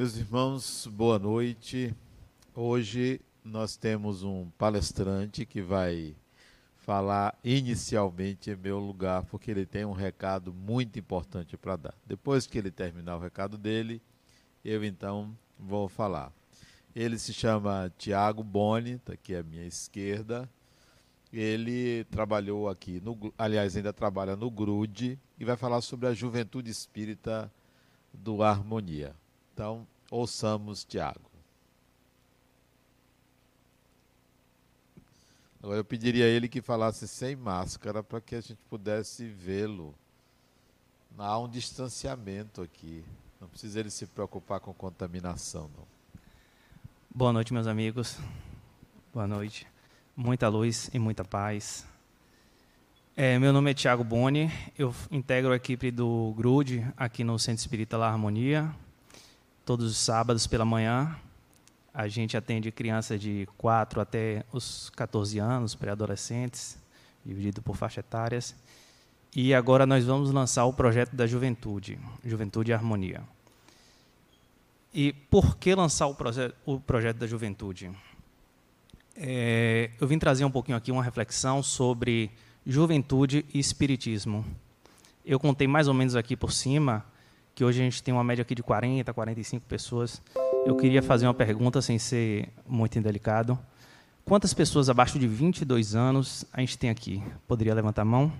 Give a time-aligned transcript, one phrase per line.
[0.00, 1.94] Meus irmãos, boa noite.
[2.54, 6.16] Hoje nós temos um palestrante que vai
[6.78, 11.94] falar inicialmente em meu lugar, porque ele tem um recado muito importante para dar.
[12.06, 14.00] Depois que ele terminar o recado dele,
[14.64, 16.32] eu então vou falar.
[16.96, 20.48] Ele se chama Tiago Boni, está aqui à minha esquerda.
[21.30, 26.70] Ele trabalhou aqui, no, aliás, ainda trabalha no GRUD e vai falar sobre a juventude
[26.70, 27.52] espírita
[28.14, 29.14] do Harmonia.
[29.52, 31.30] Então, ouçamos Tiago.
[35.62, 39.94] Agora eu pediria a ele que falasse sem máscara para que a gente pudesse vê-lo.
[41.18, 43.04] Há um distanciamento aqui.
[43.38, 45.86] Não precisa ele se preocupar com contaminação, não.
[47.14, 48.18] Boa noite, meus amigos.
[49.12, 49.66] Boa noite.
[50.16, 51.86] Muita luz e muita paz.
[53.16, 57.60] É, meu nome é Tiago Boni, eu integro a equipe do GRUD aqui no Centro
[57.60, 58.74] Espírita La Harmonia,
[59.70, 61.14] todos os sábados pela manhã.
[61.94, 66.76] A gente atende crianças de 4 até os 14 anos, pré-adolescentes,
[67.24, 68.56] dividido por faixas etárias.
[69.32, 73.22] E agora nós vamos lançar o projeto da juventude, Juventude e Harmonia.
[74.92, 77.92] E por que lançar o, proje o projeto da juventude?
[79.14, 82.32] É, eu vim trazer um pouquinho aqui uma reflexão sobre
[82.66, 84.44] juventude e espiritismo.
[85.24, 87.04] Eu contei mais ou menos aqui por cima
[87.60, 90.22] que hoje a gente tem uma média aqui de 40, 45 pessoas.
[90.64, 93.58] Eu queria fazer uma pergunta sem ser muito indelicado.
[94.24, 97.22] Quantas pessoas abaixo de 22 anos a gente tem aqui?
[97.46, 98.32] Poderia levantar a mão?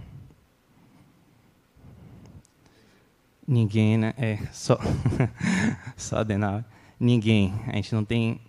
[3.47, 4.15] Ninguém, né?
[4.17, 4.79] É, só,
[5.99, 6.65] só Adenal.
[6.99, 7.53] Ninguém.
[7.67, 8.41] A gente não tem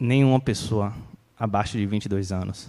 [0.00, 0.92] nenhuma pessoa
[1.38, 2.68] abaixo de 22 anos.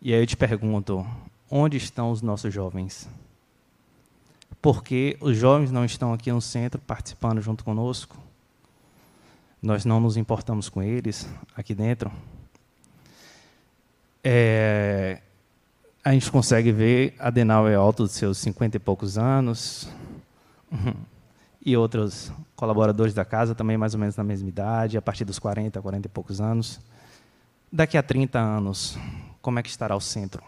[0.00, 1.06] E aí eu te pergunto,
[1.48, 3.08] onde estão os nossos jovens?
[4.62, 8.16] Porque os jovens não estão aqui no centro participando junto conosco?
[9.60, 12.12] Nós não nos importamos com eles aqui dentro?
[14.22, 15.20] É,
[16.04, 19.88] a gente consegue ver Adenal é alto dos seus 50 e poucos anos,
[21.66, 25.40] e outros colaboradores da casa também mais ou menos na mesma idade, a partir dos
[25.40, 26.78] 40, 40 e poucos anos.
[27.70, 28.96] Daqui a 30 anos,
[29.40, 30.40] como é que estará o centro?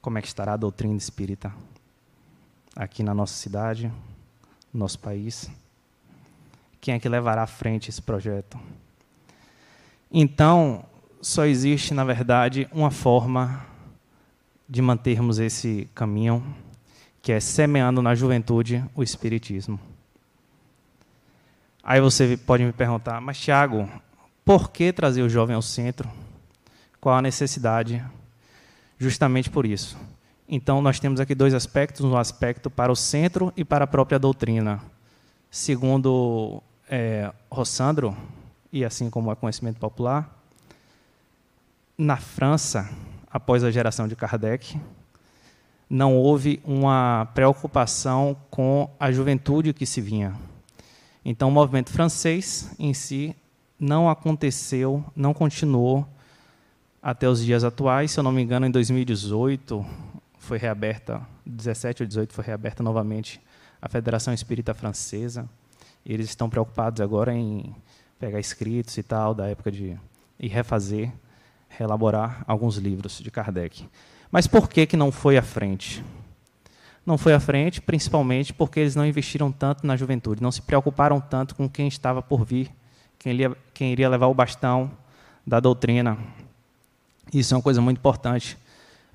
[0.00, 1.52] Como é que estará a doutrina espírita
[2.80, 3.92] aqui na nossa cidade,
[4.72, 5.50] no nosso país?
[6.80, 8.58] Quem é que levará à frente esse projeto?
[10.10, 10.86] Então,
[11.20, 13.66] só existe, na verdade, uma forma
[14.66, 16.42] de mantermos esse caminho
[17.20, 19.78] que é semeando na juventude o espiritismo.
[21.82, 23.90] Aí você pode me perguntar, mas Tiago,
[24.42, 26.10] por que trazer o jovem ao centro?
[26.98, 28.02] Qual a necessidade?
[28.98, 29.98] Justamente por isso.
[30.52, 34.18] Então, nós temos aqui dois aspectos: um aspecto para o centro e para a própria
[34.18, 34.82] doutrina.
[35.48, 38.16] Segundo é, Rossandro,
[38.72, 40.36] e assim como é conhecimento popular,
[41.96, 42.90] na França,
[43.30, 44.76] após a geração de Kardec,
[45.88, 50.34] não houve uma preocupação com a juventude que se vinha.
[51.24, 53.36] Então, o movimento francês em si
[53.78, 56.04] não aconteceu, não continuou
[57.00, 58.10] até os dias atuais.
[58.10, 60.09] Se eu não me engano, em 2018
[60.50, 63.40] foi reaberta, 17 ou 18 foi reaberta novamente
[63.80, 65.48] a Federação Espírita Francesa.
[66.04, 67.72] Eles estão preocupados agora em
[68.18, 69.96] pegar escritos e tal da época de
[70.40, 71.12] e refazer,
[71.68, 73.88] reelaborar alguns livros de Kardec.
[74.28, 76.04] Mas por que, que não foi à frente?
[77.06, 81.20] Não foi à frente, principalmente porque eles não investiram tanto na juventude, não se preocuparam
[81.20, 82.72] tanto com quem estava por vir,
[83.20, 84.90] quem iria, quem iria levar o bastão
[85.46, 86.18] da doutrina.
[87.32, 88.58] Isso é uma coisa muito importante.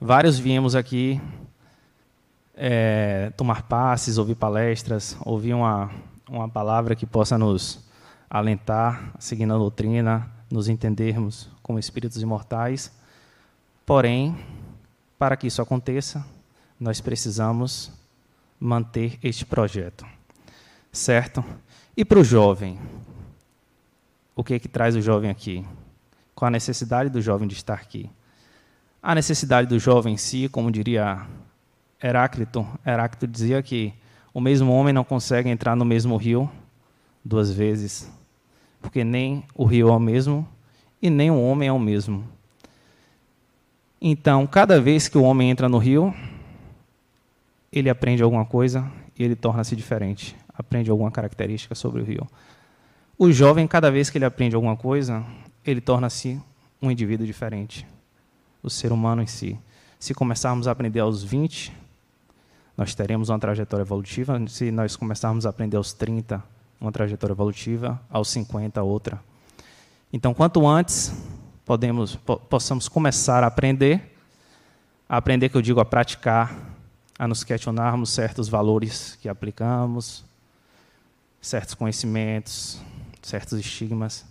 [0.06, 1.20] Vários viemos aqui
[2.54, 5.90] é, tomar passes, ouvir palestras, ouvir uma,
[6.30, 7.84] uma palavra que possa nos
[8.30, 12.92] alentar, seguindo a doutrina, nos entendermos como espíritos imortais.
[13.84, 14.38] Porém,
[15.18, 16.24] para que isso aconteça,
[16.80, 17.92] nós precisamos
[18.60, 20.06] manter este projeto.
[20.92, 21.44] Certo?
[21.98, 22.80] E para o jovem?
[24.36, 25.66] O que é que traz o jovem aqui?
[26.36, 28.08] Qual a necessidade do jovem de estar aqui?
[29.08, 31.28] A necessidade do jovem em si, como diria
[32.04, 33.94] Heráclito, Heráclito dizia que
[34.34, 36.50] o mesmo homem não consegue entrar no mesmo rio
[37.24, 38.12] duas vezes,
[38.82, 40.50] porque nem o rio é o mesmo
[41.00, 42.28] e nem o homem é o mesmo.
[44.02, 46.12] Então, cada vez que o homem entra no rio,
[47.72, 52.28] ele aprende alguma coisa e ele torna-se diferente, aprende alguma característica sobre o rio.
[53.20, 55.24] O jovem, cada vez que ele aprende alguma coisa,
[55.64, 56.42] ele torna-se
[56.82, 57.86] um indivíduo diferente,
[58.66, 59.58] o ser humano em si.
[60.00, 61.72] Se começarmos a aprender aos 20,
[62.76, 64.42] nós teremos uma trajetória evolutiva.
[64.48, 66.44] Se nós começarmos a aprender aos 30,
[66.80, 69.22] uma trajetória evolutiva, aos 50 outra.
[70.12, 71.14] Então, quanto antes
[71.66, 74.16] podemos, po possamos começar a aprender,
[75.08, 76.56] a aprender que eu digo a praticar,
[77.18, 80.26] a nos questionarmos certos valores que aplicamos,
[81.42, 82.80] certos conhecimentos,
[83.22, 84.26] certos estigmas.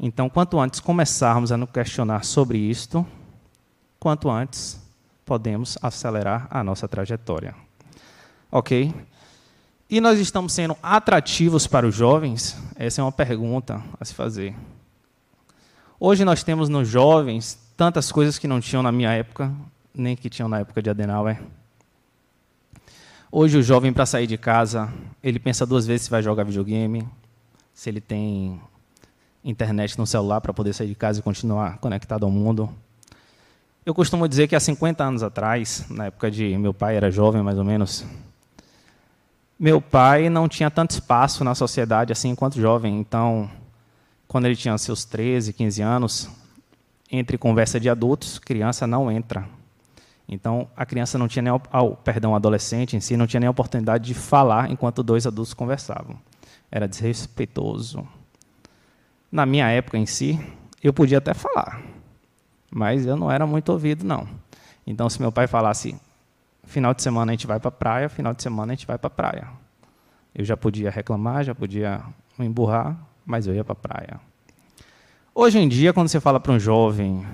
[0.00, 3.06] Então, quanto antes começarmos a nos questionar sobre isto,
[4.02, 4.80] quanto antes
[5.24, 7.54] podemos acelerar a nossa trajetória.
[8.50, 8.92] Ok?
[9.88, 12.60] E nós estamos sendo atrativos para os jovens?
[12.74, 14.56] Essa é uma pergunta a se fazer.
[16.00, 19.54] Hoje nós temos nos jovens tantas coisas que não tinham na minha época,
[19.94, 21.40] nem que tinham na época de Adenauer.
[23.30, 27.08] Hoje o jovem para sair de casa, ele pensa duas vezes se vai jogar videogame,
[27.72, 28.60] se ele tem
[29.44, 32.68] internet no celular para poder sair de casa e continuar conectado ao mundo.
[33.84, 37.42] Eu costumo dizer que há 50 anos atrás, na época de meu pai era jovem
[37.42, 38.04] mais ou menos,
[39.58, 43.00] meu pai não tinha tanto espaço na sociedade assim enquanto jovem.
[43.00, 43.50] Então,
[44.28, 46.30] quando ele tinha seus 13, 15 anos,
[47.10, 49.48] entre conversa de adultos, criança não entra.
[50.28, 54.04] Então, a criança não tinha nem, oh, perdão, adolescente em si não tinha nem oportunidade
[54.04, 56.16] de falar enquanto dois adultos conversavam.
[56.70, 58.06] Era desrespeitoso.
[59.30, 60.38] Na minha época em si,
[60.80, 61.82] eu podia até falar,
[62.72, 64.26] mas eu não era muito ouvido, não.
[64.86, 65.94] Então, se meu pai falasse,
[66.64, 68.96] final de semana a gente vai para a praia, final de semana a gente vai
[68.96, 69.48] para a praia.
[70.34, 72.00] Eu já podia reclamar, já podia
[72.38, 72.96] me emburrar,
[73.26, 74.20] mas eu ia para a praia.
[75.34, 77.26] Hoje em dia, quando você fala para um jovem,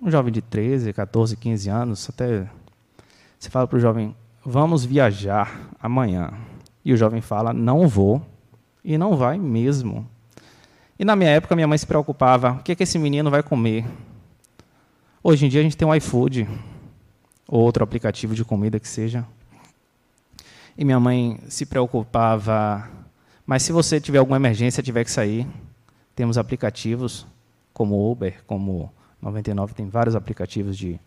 [0.00, 2.48] um jovem de 13, 14, 15 anos, até
[3.38, 6.32] você fala para o jovem, vamos viajar amanhã.
[6.82, 8.24] E o jovem fala, não vou,
[8.82, 10.08] e não vai mesmo.
[11.00, 13.42] E na minha época, minha mãe se preocupava: o que, é que esse menino vai
[13.42, 13.86] comer?
[15.22, 16.46] Hoje em dia, a gente tem um iFood,
[17.48, 19.26] ou outro aplicativo de comida que seja.
[20.76, 22.86] E minha mãe se preocupava:
[23.46, 25.46] mas se você tiver alguma emergência, tiver que sair,
[26.14, 27.26] temos aplicativos
[27.72, 28.92] como Uber, como
[29.22, 31.00] 99, tem vários aplicativos de.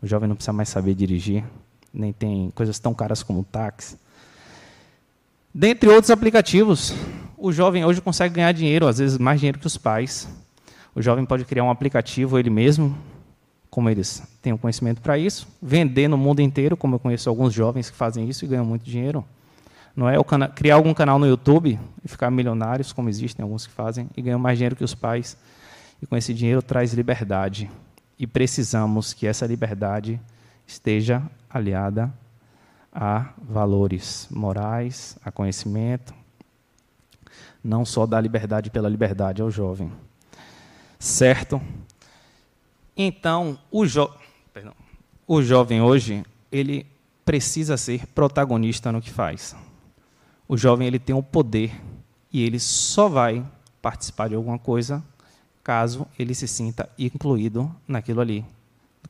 [0.00, 1.42] O jovem não precisa mais saber dirigir,
[1.92, 3.98] nem tem coisas tão caras como táxi.
[5.52, 6.94] Dentre outros aplicativos,
[7.40, 10.28] o jovem hoje consegue ganhar dinheiro, às vezes mais dinheiro que os pais.
[10.94, 12.96] O jovem pode criar um aplicativo ele mesmo,
[13.70, 17.54] como eles têm o conhecimento para isso, vender no mundo inteiro, como eu conheço alguns
[17.54, 19.24] jovens que fazem isso e ganham muito dinheiro.
[19.96, 20.16] Não é
[20.54, 24.38] criar algum canal no YouTube e ficar milionários, como existem alguns que fazem, e ganham
[24.38, 25.36] mais dinheiro que os pais.
[26.00, 27.70] E com esse dinheiro traz liberdade.
[28.18, 30.20] E precisamos que essa liberdade
[30.66, 32.12] esteja aliada
[32.92, 36.14] a valores morais, a conhecimento,
[37.62, 39.92] não só dar liberdade pela liberdade ao jovem.
[40.98, 41.60] Certo?
[42.96, 44.10] Então, o, jo
[44.52, 44.74] Perdão.
[45.26, 46.86] o jovem hoje, ele
[47.24, 49.56] precisa ser protagonista no que faz.
[50.48, 51.80] O jovem ele tem o poder
[52.32, 53.44] e ele só vai
[53.80, 55.02] participar de alguma coisa
[55.62, 58.44] caso ele se sinta incluído naquilo ali.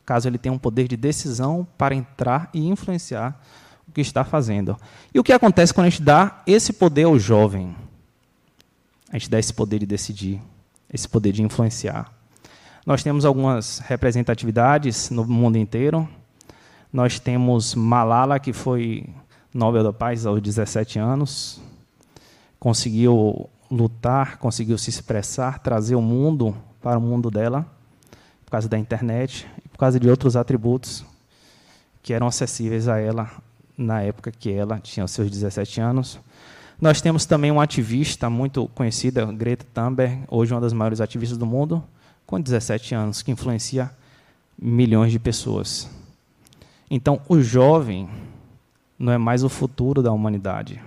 [0.05, 3.41] Caso ele tenha um poder de decisão para entrar e influenciar
[3.89, 4.77] o que está fazendo.
[5.15, 7.75] E o que acontece quando a gente dá esse poder ao jovem?
[9.11, 10.41] A gente dá esse poder de decidir,
[10.93, 12.13] esse poder de influenciar.
[12.87, 16.09] Nós temos algumas representatividades no mundo inteiro.
[16.93, 19.07] Nós temos Malala, que foi
[19.53, 21.61] Nobel da Paz aos 17 anos,
[22.59, 27.67] conseguiu lutar, conseguiu se expressar, trazer o mundo para o mundo dela,
[28.45, 31.05] por causa da internet e por causa de outros atributos
[32.03, 33.31] que eram acessíveis a ela
[33.77, 36.19] na época que ela tinha os seus 17 anos.
[36.81, 41.45] Nós temos também uma ativista muito conhecida, Greta Thunberg, hoje uma das maiores ativistas do
[41.45, 41.85] mundo,
[42.25, 43.91] com 17 anos, que influencia
[44.59, 45.91] milhões de pessoas.
[46.91, 48.09] Então, o jovem
[48.99, 50.81] não é mais o futuro da humanidade.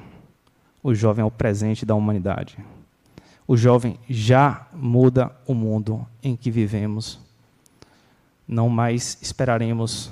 [0.82, 2.58] O jovem é o presente da humanidade.
[3.48, 7.20] O jovem já muda o mundo em que vivemos.
[8.48, 10.12] Não mais esperaremos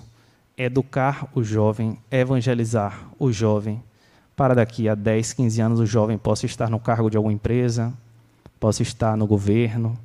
[0.55, 3.81] educar o jovem, evangelizar o jovem
[4.41, 7.93] para daqui a 10, 15 anos o jovem possa estar no cargo de alguma empresa,
[8.59, 9.95] possa estar no governo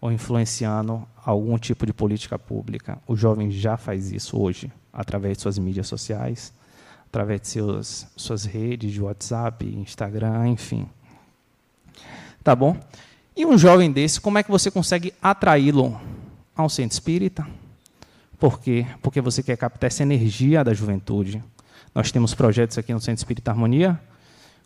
[0.00, 2.98] ou influenciando algum tipo de política pública.
[3.08, 6.52] O jovem já faz isso hoje, através de suas mídias sociais,
[7.08, 10.86] através de seus, suas redes de WhatsApp, Instagram, enfim.
[12.44, 12.76] Tá bom?
[13.36, 16.00] E um jovem desse, como é que você consegue atraí-lo
[16.54, 17.44] a um centro espírita?
[18.38, 18.86] Por quê?
[19.02, 21.42] Porque você quer captar essa energia da juventude.
[21.94, 24.00] Nós temos projetos aqui no Centro Espírita Harmonia,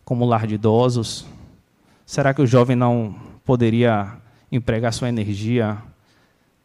[0.05, 1.25] como o lar de idosos.
[2.05, 4.13] Será que o jovem não poderia
[4.49, 5.77] empregar sua energia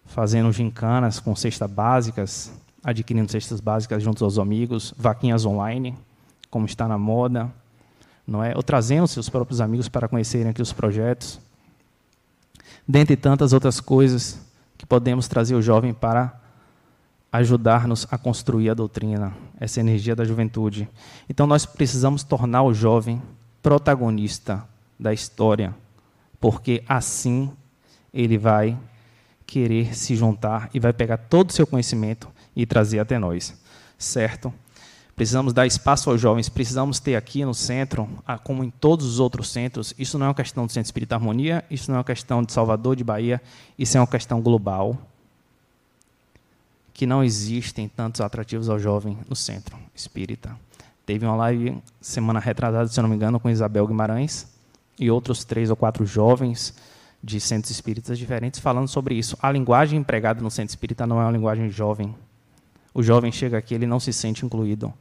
[0.05, 2.53] fazendo gincanas com cestas básicas,
[2.83, 5.97] adquirindo cestas básicas junto aos amigos, vaquinhas online,
[6.49, 7.51] como está na moda,
[8.25, 8.55] não é?
[8.55, 11.41] Ou trazendo seus próprios amigos para conhecerem aqui os projetos.
[12.87, 14.39] Dentre tantas outras coisas
[14.79, 16.41] que podemos trazer o jovem para
[17.33, 20.87] ajudar-nos a construir a doutrina, essa energia da juventude.
[21.29, 23.23] Então nós precisamos tornar o jovem
[23.63, 24.63] protagonista
[25.01, 25.75] da história,
[26.39, 27.51] porque assim
[28.13, 28.77] ele vai
[29.47, 33.59] querer se juntar e vai pegar todo o seu conhecimento e trazer até nós,
[33.97, 34.53] certo?
[35.15, 38.09] Precisamos dar espaço aos jovens, precisamos ter aqui no centro,
[38.45, 41.65] como em todos os outros centros, isso não é uma questão do Centro Espírita Harmonia,
[41.71, 43.41] isso não é uma questão de Salvador, de Bahia,
[43.79, 44.99] isso é uma questão global,
[46.93, 50.57] que não existem tantos atrativos ao jovem no centro espírita.
[51.05, 54.47] Teve uma live semana retrasada, se não me engano, com Isabel Guimarães
[54.99, 56.75] e outros três ou quatro jovens
[57.23, 59.37] de centros espíritas diferentes falando sobre isso.
[59.41, 62.15] A linguagem empregada no centro espírita não é uma linguagem jovem.
[62.95, 64.93] O jovem chega aqui, ele não se sente incluído.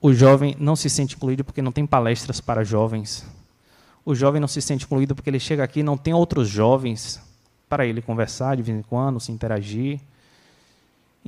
[0.00, 3.26] O jovem não se sente incluído porque não tem palestras para jovens.
[4.04, 7.20] O jovem não se sente incluído porque ele chega aqui e não tem outros jovens
[7.68, 10.00] para ele conversar de vez em quando, se interagir.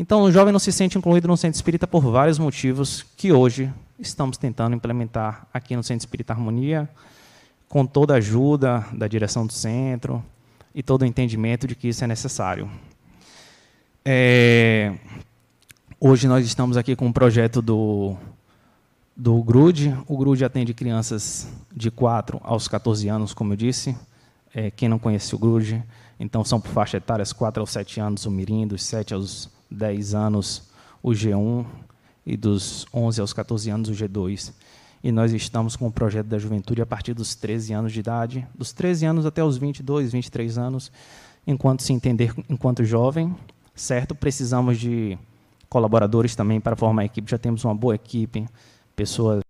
[0.01, 3.69] Então, o jovem não se sente incluído no centro espírita por vários motivos que hoje
[3.99, 6.89] estamos tentando implementar aqui no Centro Espírita Harmonia,
[7.69, 10.25] com toda a ajuda da direção do centro
[10.73, 12.71] e todo o entendimento de que isso é necessário.
[14.05, 14.95] É,
[15.99, 18.17] hoje nós estamos aqui com um projeto do,
[19.17, 19.99] do GRUD.
[20.07, 23.97] O GRUD atende crianças de 4 aos 14 anos, como eu disse.
[24.55, 25.83] É, quem não conhece o GRUD,
[26.21, 30.15] então são por faixa etárias 4 aos 7 anos o Mirim, dos 7 aos 10
[30.15, 30.69] anos
[31.03, 31.65] o G1
[32.27, 34.53] e dos 11 aos 14 anos o G2.
[35.03, 38.47] E nós estamos com o projeto da juventude a partir dos 13 anos de idade,
[38.55, 40.91] dos 13 anos até os 22, 23 anos,
[41.47, 43.35] enquanto se entender enquanto jovem,
[43.75, 44.15] certo?
[44.15, 45.17] Precisamos de
[45.69, 47.31] colaboradores também para formar a equipe.
[47.31, 48.47] Já temos uma boa equipe,
[48.97, 49.41] pessoas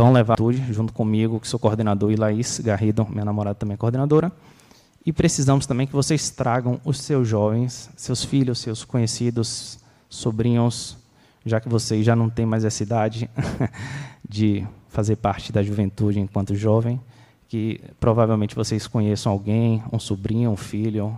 [0.00, 0.38] vão levar
[0.70, 4.32] junto comigo, que sou coordenador, e Laís Garrido, minha namorada também é coordenadora.
[5.08, 10.98] E precisamos também que vocês tragam os seus jovens, seus filhos, seus conhecidos, sobrinhos,
[11.46, 13.30] já que vocês já não têm mais essa idade
[14.28, 17.00] de fazer parte da juventude enquanto jovem,
[17.48, 21.16] que provavelmente vocês conheçam alguém, um sobrinho, um filho,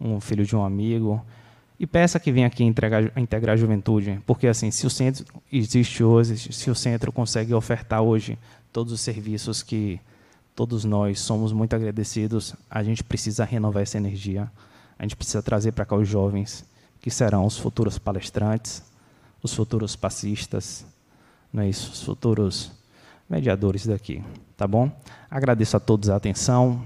[0.00, 1.20] um filho de um amigo,
[1.80, 6.04] e peça que venha aqui integrar, integrar a juventude, porque assim, se o centro existe
[6.04, 8.38] hoje, se o centro consegue ofertar hoje
[8.72, 9.98] todos os serviços que
[10.56, 12.54] todos nós somos muito agradecidos.
[12.68, 14.50] A gente precisa renovar essa energia.
[14.98, 16.64] A gente precisa trazer para cá os jovens,
[16.98, 18.82] que serão os futuros palestrantes,
[19.42, 20.86] os futuros passistas,
[21.52, 21.92] não é isso?
[21.92, 22.72] Os futuros
[23.28, 24.24] mediadores daqui,
[24.56, 24.90] tá bom?
[25.30, 26.82] Agradeço a todos a atenção,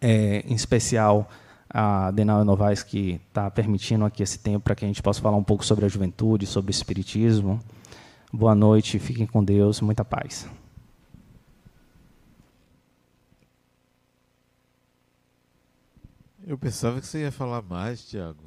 [0.00, 1.28] é, em especial
[1.68, 5.36] a Denal Novaes, que está permitindo aqui esse tempo para que a gente possa falar
[5.36, 7.58] um pouco sobre a juventude, sobre o espiritismo.
[8.32, 10.48] Boa noite, fiquem com Deus, muita paz.
[16.48, 18.42] Eu pensava que você ia falar mais, Tiago.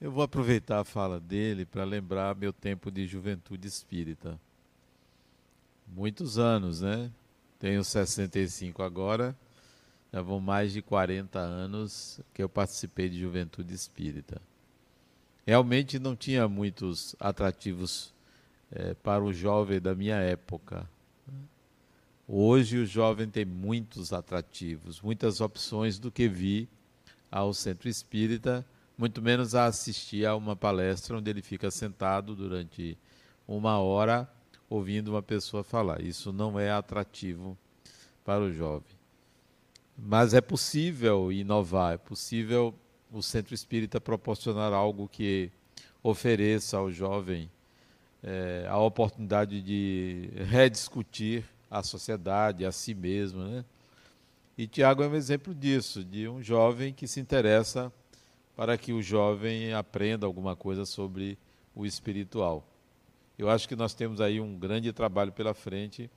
[0.00, 4.40] Eu vou aproveitar a fala dele para lembrar meu tempo de juventude espírita.
[5.86, 7.10] Muitos anos, né?
[7.60, 9.36] Tenho 65 agora,
[10.10, 14.40] já vão mais de 40 anos que eu participei de juventude espírita.
[15.46, 18.14] Realmente não tinha muitos atrativos
[18.72, 20.88] é, para o jovem da minha época.
[22.30, 26.68] Hoje o jovem tem muitos atrativos, muitas opções do que vir
[27.30, 28.66] ao centro espírita,
[28.98, 32.98] muito menos a assistir a uma palestra onde ele fica sentado durante
[33.46, 34.30] uma hora
[34.68, 36.02] ouvindo uma pessoa falar.
[36.02, 37.56] Isso não é atrativo
[38.22, 38.94] para o jovem.
[39.96, 42.74] Mas é possível inovar, é possível
[43.10, 45.50] o centro espírita proporcionar algo que
[46.02, 47.50] ofereça ao jovem
[48.22, 53.42] é, a oportunidade de rediscutir à sociedade, a si mesmo.
[53.42, 53.64] Né?
[54.56, 57.92] E Tiago é um exemplo disso, de um jovem que se interessa
[58.56, 61.38] para que o jovem aprenda alguma coisa sobre
[61.74, 62.66] o espiritual.
[63.38, 66.10] Eu acho que nós temos aí um grande trabalho pela frente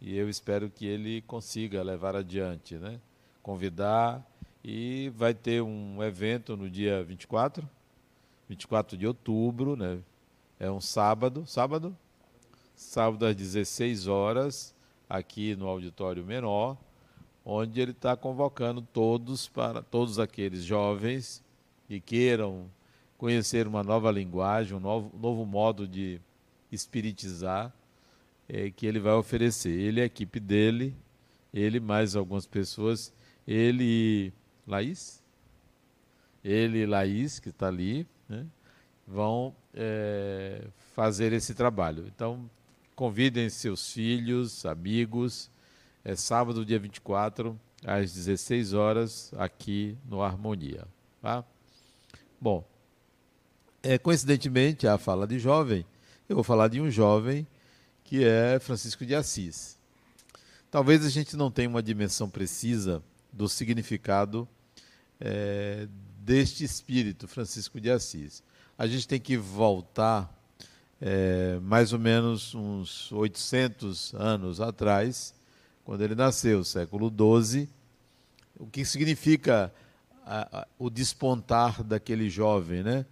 [0.00, 3.00] e eu espero que ele consiga levar adiante, né?
[3.42, 4.24] Convidar
[4.62, 7.68] e vai ter um evento no dia 24,
[8.48, 9.98] 24 de outubro, né?
[10.60, 11.96] É um sábado, sábado?
[12.76, 14.74] Sábado às 16 horas,
[15.08, 16.76] aqui no auditório menor,
[17.44, 21.42] onde ele está convocando todos para todos aqueles jovens
[21.88, 22.70] que queiram
[23.16, 26.20] conhecer uma nova linguagem, um novo, novo modo de
[26.70, 27.72] espiritizar,
[28.46, 29.70] é, que ele vai oferecer.
[29.70, 30.94] Ele, a equipe dele,
[31.54, 33.12] ele mais algumas pessoas,
[33.48, 34.32] ele
[34.66, 35.24] Laís,
[36.44, 38.46] ele e Laís, que está ali, né?
[39.06, 42.04] vão é, fazer esse trabalho.
[42.08, 42.50] Então,
[42.96, 45.50] convidem seus filhos, amigos.
[46.02, 50.88] É sábado, dia 24, às 16 horas, aqui no Harmonia.
[51.20, 51.44] Tá?
[52.40, 52.66] Bom,
[53.82, 55.84] é, coincidentemente, a fala de jovem,
[56.28, 57.46] eu vou falar de um jovem
[58.02, 59.78] que é Francisco de Assis.
[60.70, 64.48] Talvez a gente não tenha uma dimensão precisa do significado
[65.20, 65.86] é,
[66.18, 68.42] deste espírito, Francisco de Assis.
[68.78, 70.35] A gente tem que voltar
[71.00, 75.34] é, mais ou menos uns 800 anos atrás,
[75.84, 77.68] quando ele nasceu, século XII.
[78.58, 79.72] O que significa
[80.24, 83.06] a, a, o despontar daquele jovem, né?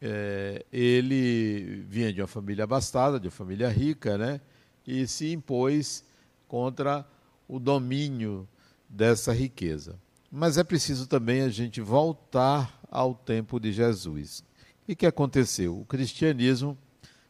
[0.00, 4.40] É, ele vinha de uma família abastada, de uma família rica, né?
[4.86, 6.04] E se impôs
[6.48, 7.06] contra
[7.46, 8.48] o domínio
[8.88, 9.98] dessa riqueza.
[10.30, 14.42] Mas é preciso também a gente voltar ao tempo de Jesus.
[14.88, 15.78] O que aconteceu?
[15.78, 16.76] O cristianismo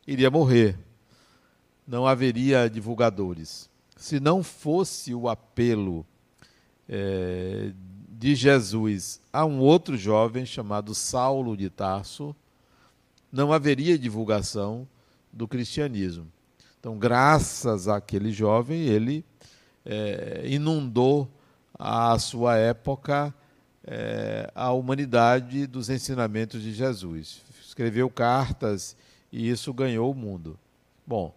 [0.07, 0.79] iria morrer.
[1.87, 3.69] Não haveria divulgadores.
[3.97, 6.07] Se não fosse o apelo
[6.89, 7.73] é,
[8.09, 12.35] de Jesus a um outro jovem chamado Saulo de Tarso,
[13.31, 14.87] não haveria divulgação
[15.33, 16.27] do cristianismo.
[16.79, 19.25] Então, graças àquele jovem, ele
[19.85, 21.29] é, inundou
[21.79, 23.35] a sua época
[23.85, 27.41] é, a humanidade dos ensinamentos de Jesus.
[27.65, 28.97] Escreveu cartas
[29.33, 30.59] e isso ganhou o mundo.
[31.07, 31.35] Bom,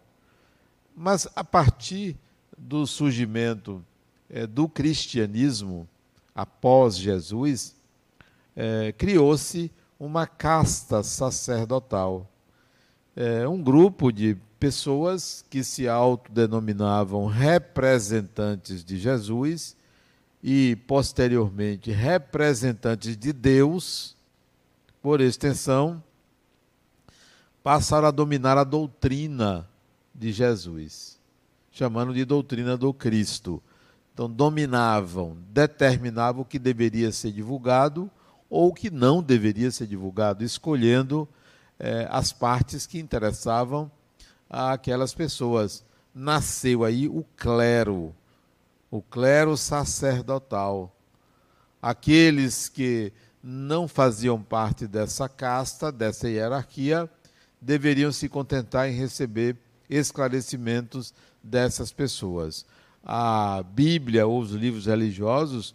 [0.96, 2.18] mas a partir
[2.58, 3.84] do surgimento
[4.30, 5.88] é, do cristianismo
[6.34, 7.76] após Jesus,
[8.56, 12.30] é, criou-se uma casta sacerdotal.
[13.16, 19.76] É, um grupo de pessoas que se autodenominavam representantes de Jesus
[20.44, 24.16] e, posteriormente, representantes de Deus,
[25.02, 26.04] por extensão,
[27.66, 29.68] passaram a dominar a doutrina
[30.14, 31.20] de Jesus,
[31.72, 33.60] chamando de doutrina do Cristo.
[34.14, 38.08] Então, dominavam, determinavam o que deveria ser divulgado
[38.52, 41.28] ou o que não deveria ser divulgado, escolhendo
[41.80, 43.90] eh, as partes que interessavam
[44.48, 45.84] àquelas pessoas.
[46.14, 48.16] Nasceu aí o clero,
[48.92, 50.96] o clero sacerdotal.
[51.82, 57.10] Aqueles que não faziam parte dessa casta, dessa hierarquia,
[57.66, 59.58] deveriam se contentar em receber
[59.90, 62.64] esclarecimentos dessas pessoas.
[63.04, 65.74] A Bíblia ou os livros religiosos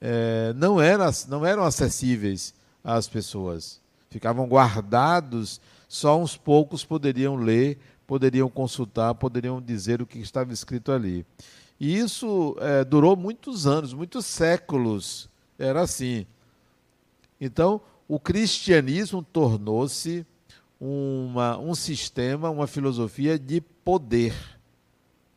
[0.00, 3.80] é, não, eram, não eram acessíveis às pessoas.
[4.10, 10.90] Ficavam guardados, só uns poucos poderiam ler, poderiam consultar, poderiam dizer o que estava escrito
[10.90, 11.24] ali.
[11.78, 15.28] E isso é, durou muitos anos, muitos séculos.
[15.56, 16.26] Era assim.
[17.40, 20.26] Então, o cristianismo tornou-se
[20.86, 24.34] uma, um sistema, uma filosofia de poder.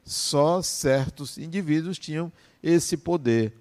[0.04, 2.32] Só certos indivíduos tinham
[2.62, 3.54] esse poder.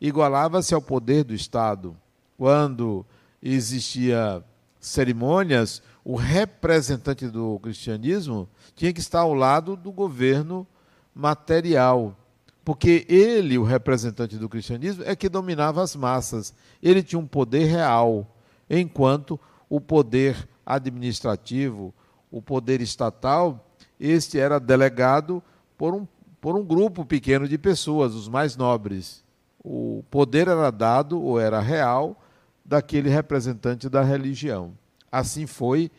[0.00, 1.96] Igualava-se ao poder do Estado.
[2.38, 3.04] Quando
[3.42, 4.42] existia
[4.80, 10.66] cerimônias, o representante do cristianismo tinha que estar ao lado do governo
[11.12, 12.16] material,
[12.64, 16.54] porque ele, o representante do cristianismo, é que dominava as massas.
[16.80, 18.36] Ele tinha um poder real,
[18.70, 21.94] enquanto o poder administrativo,
[22.30, 23.68] o poder estatal,
[24.00, 25.42] este era delegado
[25.76, 26.06] por um,
[26.40, 29.22] por um grupo pequeno de pessoas, os mais nobres.
[29.62, 32.20] O poder era dado, ou era real,
[32.64, 34.72] daquele representante da religião.
[35.10, 35.90] Assim foi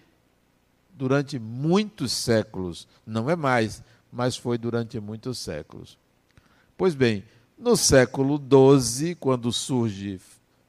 [0.93, 2.87] durante muitos séculos.
[3.05, 5.97] Não é mais, mas foi durante muitos séculos.
[6.77, 7.23] Pois bem,
[7.57, 10.19] no século XII, quando surge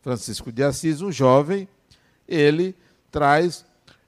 [0.02, 1.66] Francisco de Assis, um jovem,
[2.28, 2.74] ele
[3.11, 3.64] traz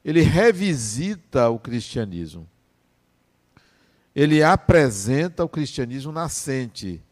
[0.06, 2.46] ele revisita o cristianismo.
[4.14, 7.02] Ele apresenta o cristianismo nascente,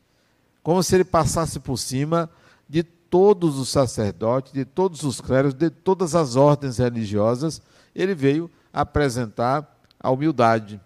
[0.62, 2.30] como se ele passasse por cima
[2.68, 7.60] de todos os sacerdotes, de todos os clérigos, de todas as ordens religiosas.
[7.92, 10.80] Ele veio apresentar a humildade,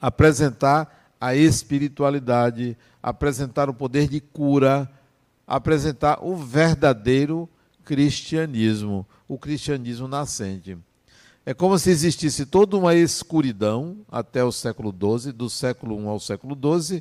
[0.00, 4.88] apresentar a espiritualidade, apresentar o poder de cura,
[5.48, 7.48] apresentar o verdadeiro
[7.84, 10.76] cristianismo, o cristianismo nascente.
[11.46, 16.18] É como se existisse toda uma escuridão até o século XII, do século I ao
[16.18, 17.00] século XII,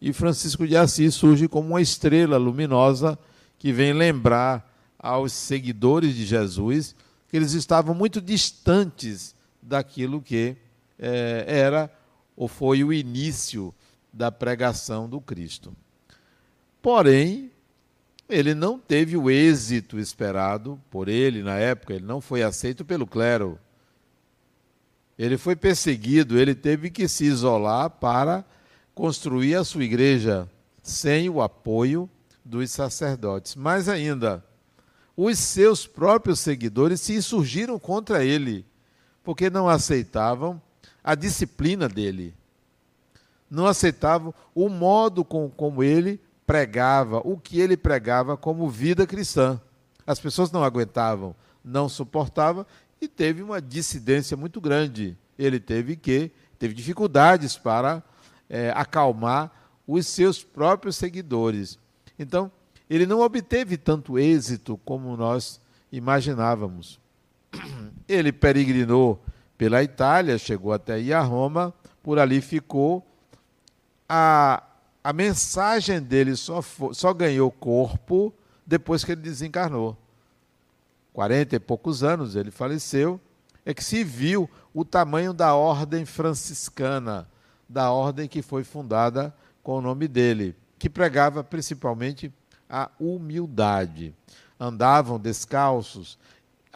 [0.00, 3.18] e Francisco de Assis surge como uma estrela luminosa
[3.58, 6.96] que vem lembrar aos seguidores de Jesus
[7.28, 10.56] que eles estavam muito distantes daquilo que
[10.98, 11.92] é, era
[12.34, 13.74] ou foi o início
[14.10, 15.76] da pregação do Cristo.
[16.80, 17.50] Porém,
[18.28, 23.06] ele não teve o êxito esperado por ele na época, ele não foi aceito pelo
[23.06, 23.58] clero.
[25.18, 28.44] Ele foi perseguido, ele teve que se isolar para
[28.94, 30.48] construir a sua igreja
[30.82, 32.10] sem o apoio
[32.44, 33.54] dos sacerdotes.
[33.54, 34.44] Mais ainda,
[35.16, 38.66] os seus próprios seguidores se insurgiram contra ele,
[39.22, 40.60] porque não aceitavam
[41.02, 42.34] a disciplina dele,
[43.48, 49.60] não aceitavam o modo com, como ele pregava, o que ele pregava como vida cristã.
[50.06, 52.64] As pessoas não aguentavam, não suportavam
[53.00, 55.16] e teve uma dissidência muito grande.
[55.38, 58.02] Ele teve que, teve dificuldades para
[58.48, 59.50] é, acalmar
[59.86, 61.78] os seus próprios seguidores.
[62.18, 62.50] Então,
[62.88, 67.00] ele não obteve tanto êxito como nós imaginávamos.
[68.08, 69.22] Ele peregrinou
[69.58, 73.04] pela Itália, chegou até aí a Roma, por ali ficou.
[74.08, 74.62] A,
[75.06, 78.34] a mensagem dele só, foi, só ganhou corpo
[78.66, 79.96] depois que ele desencarnou.
[81.12, 83.20] 40 e poucos anos ele faleceu,
[83.64, 87.28] é que se viu o tamanho da ordem franciscana,
[87.68, 92.32] da ordem que foi fundada com o nome dele, que pregava principalmente
[92.68, 94.12] a humildade.
[94.58, 96.18] Andavam descalços.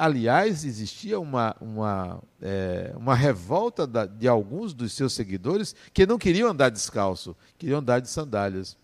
[0.02, 6.16] Aliás, existia uma, uma, é, uma revolta da, de alguns dos seus seguidores que não
[6.16, 8.78] queriam andar descalço, queriam andar de sandálias.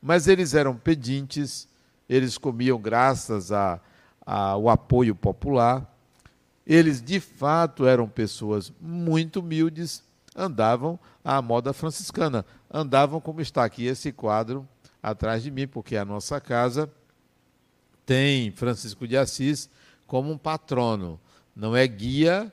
[0.00, 1.68] Mas eles eram pedintes,
[2.08, 3.50] eles comiam graças
[4.24, 5.94] ao apoio popular.
[6.66, 10.02] Eles, de fato, eram pessoas muito humildes,
[10.34, 14.66] andavam à moda franciscana, andavam como está aqui esse quadro
[15.02, 16.90] atrás de mim, porque a nossa casa
[18.06, 19.68] tem Francisco de Assis
[20.12, 21.18] como um patrono.
[21.56, 22.52] Não é guia,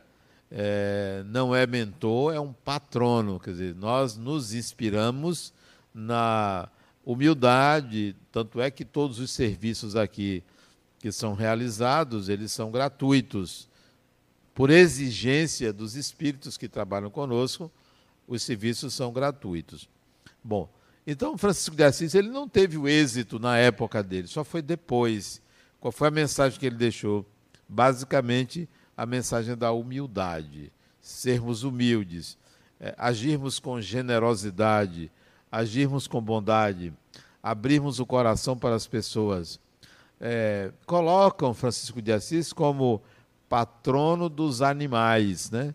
[0.50, 3.38] é, não é mentor, é um patrono.
[3.38, 5.52] Quer dizer, nós nos inspiramos
[5.94, 6.70] na
[7.04, 10.42] humildade, tanto é que todos os serviços aqui
[11.00, 13.68] que são realizados, eles são gratuitos.
[14.56, 17.70] Por exigência dos espíritos que trabalham conosco,
[18.26, 19.90] os serviços são gratuitos.
[20.42, 20.70] Bom,
[21.06, 25.42] então, Francisco de Assis ele não teve o êxito na época dele, só foi depois.
[25.78, 27.26] Qual foi a mensagem que ele deixou?
[27.70, 32.36] Basicamente, a mensagem da humildade, sermos humildes,
[32.80, 35.12] é, agirmos com generosidade,
[35.52, 36.92] agirmos com bondade,
[37.42, 39.60] abrirmos o coração para as pessoas.
[40.20, 43.02] É, colocam Francisco de Assis como
[43.48, 45.74] patrono dos animais, né?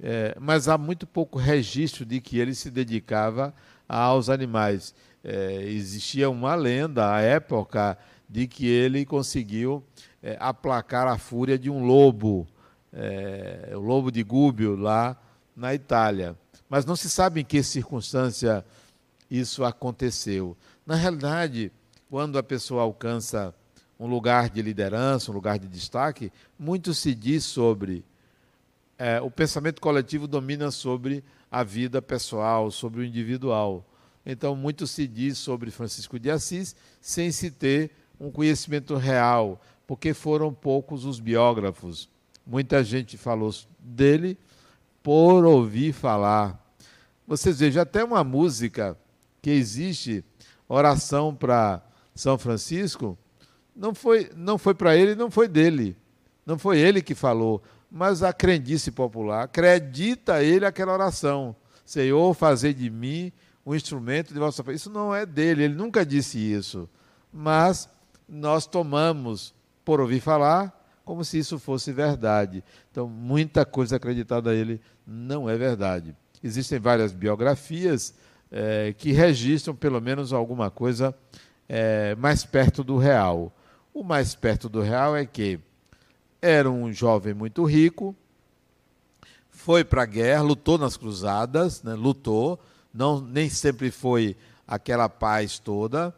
[0.00, 3.52] É, mas há muito pouco registro de que ele se dedicava
[3.88, 4.94] aos animais.
[5.24, 9.82] É, existia uma lenda à época de que ele conseguiu
[10.22, 12.46] é, aplacar a fúria de um lobo,
[12.92, 15.16] é, o lobo de Gúbio, lá
[15.56, 16.36] na Itália.
[16.68, 18.64] Mas não se sabe em que circunstância
[19.30, 20.56] isso aconteceu.
[20.86, 21.72] Na realidade,
[22.08, 23.54] quando a pessoa alcança
[23.98, 28.04] um lugar de liderança, um lugar de destaque, muito se diz sobre.
[28.96, 33.84] É, o pensamento coletivo domina sobre a vida pessoal, sobre o individual.
[34.24, 40.12] Então, muito se diz sobre Francisco de Assis sem se ter um conhecimento real, porque
[40.12, 42.10] foram poucos os biógrafos.
[42.46, 44.36] Muita gente falou dele
[45.02, 46.62] por ouvir falar.
[47.26, 48.98] Vocês vejam, até uma música
[49.40, 50.22] que existe,
[50.68, 51.82] oração para
[52.14, 53.16] São Francisco,
[53.74, 55.96] não foi, não foi para ele, não foi dele.
[56.44, 61.56] Não foi ele que falou, mas a crendice popular acredita ele aquela oração.
[61.86, 63.32] Senhor, fazer de mim
[63.64, 64.62] um instrumento de vossa.
[64.70, 66.86] Isso não é dele, ele nunca disse isso.
[67.32, 67.88] Mas
[68.28, 69.56] nós tomamos
[69.88, 72.62] por ouvir falar como se isso fosse verdade.
[72.90, 76.14] Então, muita coisa acreditada a ele não é verdade.
[76.44, 78.12] Existem várias biografias
[78.52, 81.14] é, que registram pelo menos alguma coisa
[81.66, 83.50] é, mais perto do real.
[83.94, 85.58] O mais perto do real é que
[86.42, 88.14] era um jovem muito rico,
[89.48, 92.60] foi para a guerra, lutou nas cruzadas, né, lutou,
[92.92, 96.14] não, nem sempre foi aquela paz toda.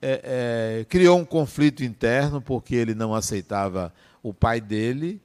[0.00, 5.20] É, é, criou um conflito interno porque ele não aceitava o pai dele,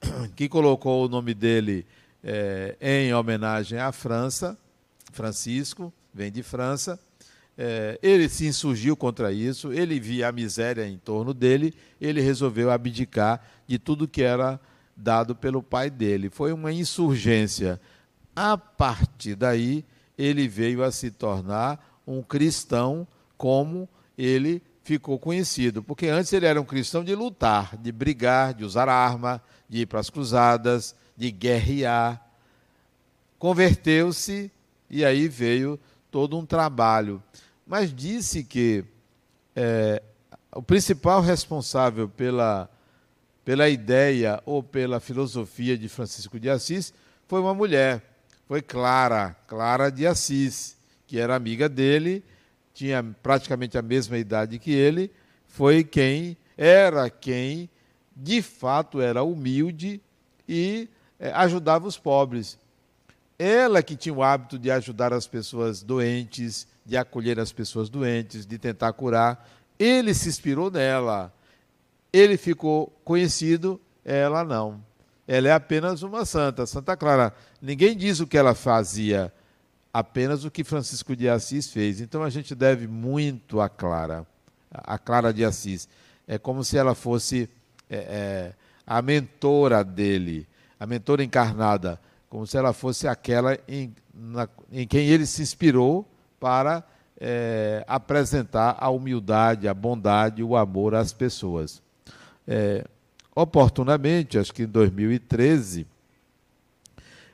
[0.34, 1.86] que colocou o nome dele
[2.24, 4.58] é, em homenagem à França,
[5.12, 6.98] Francisco, vem de França.
[7.58, 12.70] É, ele se insurgiu contra isso, ele via a miséria em torno dele, ele resolveu
[12.70, 14.60] abdicar de tudo que era
[14.96, 16.28] dado pelo pai dele.
[16.28, 17.80] Foi uma insurgência.
[18.34, 19.84] A partir daí,
[20.18, 25.82] ele veio a se tornar um cristão como ele ficou conhecido.
[25.82, 29.86] Porque antes ele era um cristão de lutar, de brigar, de usar arma, de ir
[29.86, 32.24] para as cruzadas, de guerrear.
[33.38, 34.50] Converteu-se
[34.88, 35.78] e aí veio
[36.10, 37.22] todo um trabalho.
[37.66, 38.84] Mas disse que
[39.54, 40.02] é,
[40.54, 42.70] o principal responsável pela,
[43.44, 46.94] pela ideia ou pela filosofia de Francisco de Assis
[47.26, 48.02] foi uma mulher,
[48.46, 50.76] foi Clara, Clara de Assis,
[51.06, 52.24] que era amiga dele,
[52.76, 55.10] tinha praticamente a mesma idade que ele,
[55.46, 57.70] foi quem era quem
[58.14, 59.98] de fato era humilde
[60.46, 60.86] e
[61.18, 62.58] é, ajudava os pobres.
[63.38, 68.44] Ela que tinha o hábito de ajudar as pessoas doentes, de acolher as pessoas doentes,
[68.44, 71.32] de tentar curar, ele se inspirou nela.
[72.12, 74.84] Ele ficou conhecido, ela não.
[75.26, 77.34] Ela é apenas uma santa, Santa Clara.
[77.60, 79.32] Ninguém diz o que ela fazia,
[79.98, 82.02] apenas o que Francisco de Assis fez.
[82.02, 84.26] Então a gente deve muito a Clara,
[84.70, 85.88] a Clara de Assis.
[86.28, 87.48] É como se ela fosse
[87.88, 88.52] é, é,
[88.86, 90.46] a mentora dele,
[90.78, 96.06] a mentora encarnada, como se ela fosse aquela em, na, em quem ele se inspirou
[96.38, 96.84] para
[97.18, 101.82] é, apresentar a humildade, a bondade, o amor às pessoas.
[102.46, 102.84] É,
[103.34, 105.86] oportunamente, acho que em 2013,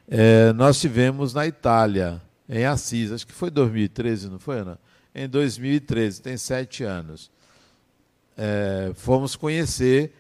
[0.07, 4.79] é, nós tivemos na Itália, em Assis, acho que foi 2013, não foi, Ana?
[5.15, 7.31] Em 2013, tem sete anos.
[8.37, 10.13] É, fomos conhecer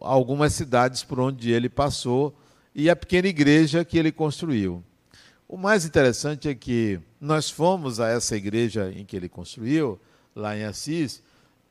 [0.00, 2.34] algumas cidades por onde ele passou
[2.74, 4.82] e a pequena igreja que ele construiu.
[5.48, 10.00] O mais interessante é que nós fomos a essa igreja em que ele construiu,
[10.34, 11.22] lá em Assis,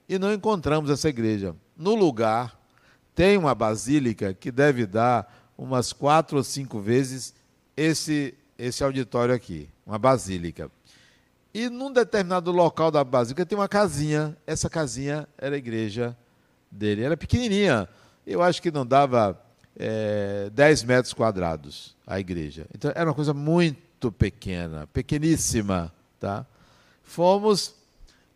[0.07, 1.55] e não encontramos essa igreja.
[1.75, 2.57] No lugar,
[3.15, 7.33] tem uma basílica que deve dar umas quatro ou cinco vezes
[7.75, 10.69] esse, esse auditório aqui, uma basílica.
[11.53, 14.35] E num determinado local da basílica tem uma casinha.
[14.47, 16.17] Essa casinha era a igreja
[16.71, 17.03] dele.
[17.03, 17.87] Era pequenininha.
[18.25, 19.39] Eu acho que não dava
[19.77, 22.65] é, 10 metros quadrados a igreja.
[22.73, 25.93] Então era uma coisa muito pequena, pequeníssima.
[26.19, 26.45] Tá?
[27.03, 27.75] Fomos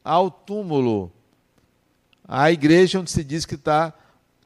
[0.04, 1.12] ao túmulo,
[2.28, 3.94] a igreja onde se diz que está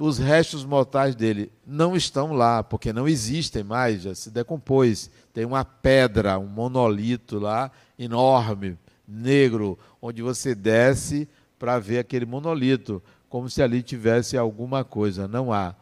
[0.02, 1.52] os restos mortais dele.
[1.66, 5.12] Não estão lá, porque não existem mais, já se decompôs.
[5.32, 13.02] Tem uma pedra, um monolito lá, enorme, negro, onde você desce para ver aquele monolito,
[13.30, 15.28] como se ali tivesse alguma coisa.
[15.28, 15.76] Não há.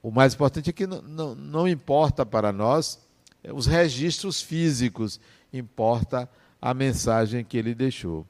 [0.00, 3.00] O mais importante é que não, não, não importa para nós
[3.42, 5.18] é, os registros físicos,
[5.52, 6.30] importa
[6.62, 8.24] a mensagem que ele deixou.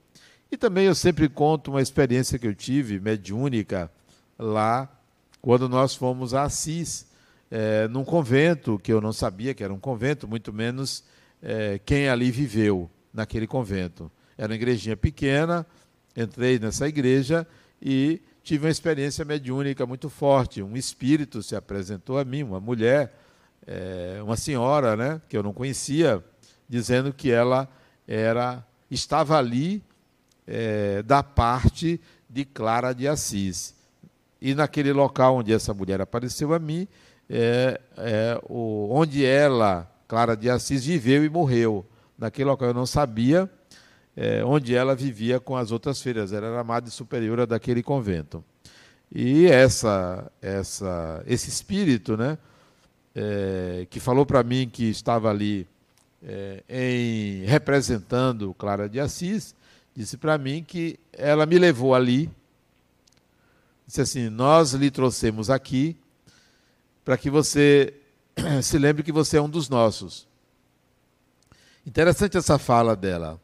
[0.51, 3.91] E também eu sempre conto uma experiência que eu tive, mediúnica,
[4.39, 4.89] lá,
[5.41, 7.07] quando nós fomos a Assis,
[7.51, 11.05] é, num convento, que eu não sabia que era um convento, muito menos
[11.43, 14.11] é, quem ali viveu naquele convento.
[14.37, 15.67] Era uma igrejinha pequena,
[16.17, 17.47] entrei nessa igreja
[17.81, 20.63] e tive uma experiência mediúnica muito forte.
[20.63, 23.15] Um espírito se apresentou a mim, uma mulher,
[23.67, 26.23] é, uma senhora, né, que eu não conhecia,
[26.69, 27.69] dizendo que ela
[28.07, 29.83] era estava ali
[30.47, 33.75] é, da parte de Clara de Assis.
[34.41, 36.87] E naquele local onde essa mulher apareceu a mim,
[37.29, 41.85] é, é, o, onde ela, Clara de Assis, viveu e morreu.
[42.17, 43.51] Naquele local eu não sabia,
[44.17, 46.33] é, onde ela vivia com as outras filhas.
[46.33, 48.43] Ela era a madre superiora daquele convento.
[49.13, 52.37] E essa, essa, esse espírito, né,
[53.15, 55.67] é, que falou para mim que estava ali
[56.23, 59.55] é, em, representando Clara de Assis,
[59.95, 62.31] disse para mim que ela me levou ali,
[63.89, 65.97] disse assim: Nós lhe trouxemos aqui
[67.05, 67.95] para que você
[68.63, 70.29] se lembre que você é um dos nossos.
[71.87, 73.41] Interessante essa fala dela.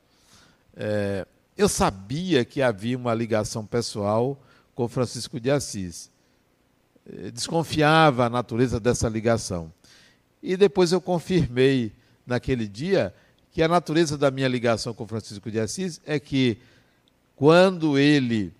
[0.76, 1.26] É,
[1.56, 4.38] eu sabia que havia uma ligação pessoal
[4.74, 6.10] com Francisco de Assis.
[7.10, 9.72] É, desconfiava a natureza dessa ligação.
[10.42, 11.90] E depois eu confirmei
[12.26, 13.14] naquele dia
[13.50, 16.58] que a natureza da minha ligação com Francisco de Assis é que
[17.34, 18.52] quando ele,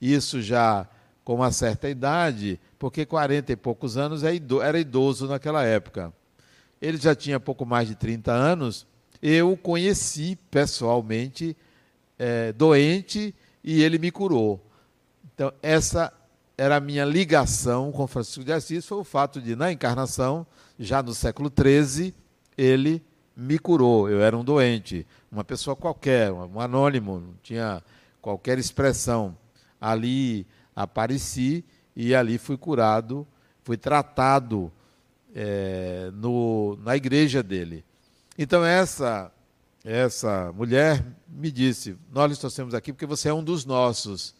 [0.00, 0.86] isso já
[1.24, 4.32] com uma certa idade, porque 40 e poucos anos é
[4.62, 6.12] era idoso naquela época.
[6.80, 8.86] Ele já tinha pouco mais de 30 anos
[9.22, 11.56] eu o conheci pessoalmente
[12.18, 13.32] é, doente
[13.62, 14.60] e ele me curou.
[15.32, 16.12] Então, essa
[16.58, 20.44] era a minha ligação com Francisco de Assis, foi o fato de, na encarnação,
[20.76, 22.12] já no século XIII,
[22.58, 23.00] ele
[23.36, 24.10] me curou.
[24.10, 27.80] Eu era um doente, uma pessoa qualquer, um anônimo, não tinha
[28.20, 29.36] qualquer expressão.
[29.80, 33.26] Ali apareci e ali fui curado,
[33.62, 34.72] fui tratado
[35.34, 37.84] é, no, na igreja dele.
[38.38, 39.32] Então essa
[39.84, 44.34] essa mulher me disse: "Nós trouxemos aqui porque você é um dos nossos".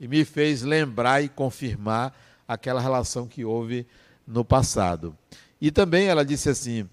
[0.00, 2.12] E me fez lembrar e confirmar
[2.48, 3.86] aquela relação que houve
[4.26, 5.16] no passado.
[5.60, 6.88] E também ela disse assim: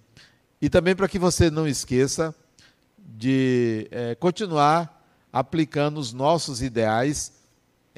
[0.62, 2.36] e também para que você não esqueça
[2.98, 7.41] de é, continuar aplicando os nossos ideais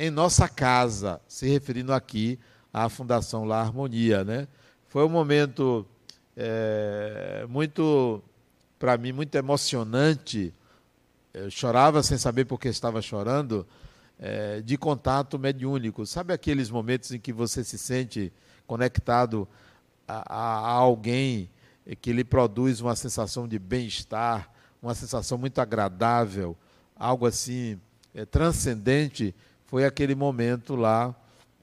[0.04, 2.38] em nossa casa, se referindo aqui
[2.74, 4.22] à Fundação La Harmonia.
[4.26, 4.50] Né?
[4.89, 5.88] Foi um momento
[6.36, 8.22] é, muito,
[8.78, 10.54] para mim, muito emocionante.
[11.34, 13.66] Eu chorava sem saber por que estava chorando,
[14.20, 16.06] é, de contato mediúnico.
[16.06, 18.32] Sabe aqueles momentos em que você se sente
[18.68, 19.48] conectado
[20.06, 21.50] a, a, alguém
[22.02, 26.58] que lhe produz uma sensação de bem-estar, uma sensação muito agradável,
[26.94, 27.80] algo assim
[28.13, 29.34] é, transcendente?
[29.74, 31.16] Foi aquele momento lá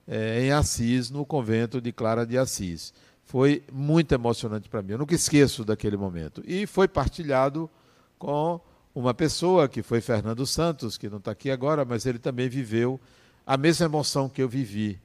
[0.04, 2.92] é, em Assis, no convento de Clara de Assis.
[3.22, 4.90] Foi muito emocionante para mim.
[4.90, 6.42] Eu nunca esqueço daquele momento.
[6.44, 7.70] E foi partilhado
[8.18, 8.60] com
[8.92, 13.00] uma pessoa que foi Fernando Santos, que não está aqui agora, mas ele também viveu
[13.46, 15.00] a mesma emoção que eu vivi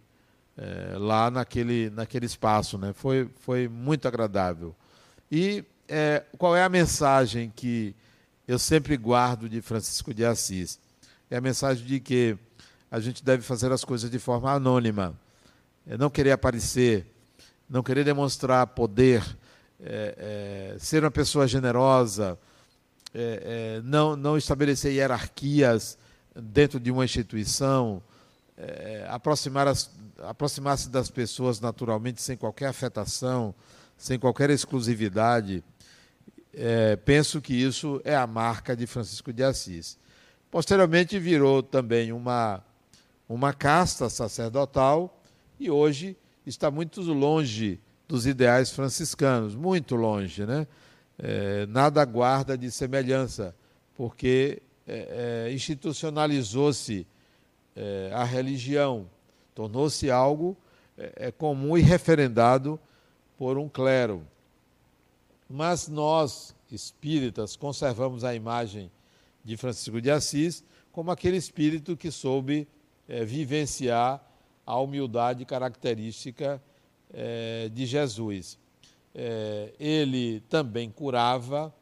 [0.58, 2.76] é, lá naquele, naquele espaço.
[2.76, 2.92] Né?
[2.92, 4.76] Foi, foi muito agradável.
[5.32, 7.96] E é, qual é a mensagem que
[8.48, 10.80] eu sempre guardo de Francisco de Assis?
[11.30, 12.36] É a mensagem de que
[12.96, 15.20] a gente deve fazer as coisas de forma anônima,
[15.86, 17.06] é não querer aparecer,
[17.70, 19.22] não querer demonstrar poder,
[19.82, 22.40] é, é, ser uma pessoa generosa,
[23.14, 25.98] é, é, não, não estabelecer hierarquias
[26.34, 28.02] dentro de uma instituição,
[28.58, 33.54] é, aproximar-se aproximar das pessoas naturalmente, sem qualquer afetação,
[33.98, 35.62] sem qualquer exclusividade.
[37.04, 39.98] Penso que isso é a marca de Francisco de Assis.
[40.50, 42.64] Posteriormente virou também uma,
[43.28, 45.22] uma casta sacerdotal
[45.60, 50.68] e hoje está muito longe dos ideais franciscanos, muito longe, né?
[51.18, 53.56] é, nada guarda de semelhança,
[53.96, 57.08] porque é, é, institucionalizou-se
[57.76, 59.08] é, a religião,
[59.54, 60.56] tornou-se algo
[60.98, 62.80] é, é, comum e referendado
[63.38, 64.26] por um clero.
[65.50, 68.92] Mas nós, espíritas, conservamos a imagem
[69.44, 72.68] de Francisco de Assis como aquele espírito que soube
[73.08, 74.24] vivenciar
[74.66, 76.62] a humildade característica
[77.72, 78.58] de Jesus
[79.16, 81.74] é, ele também curava,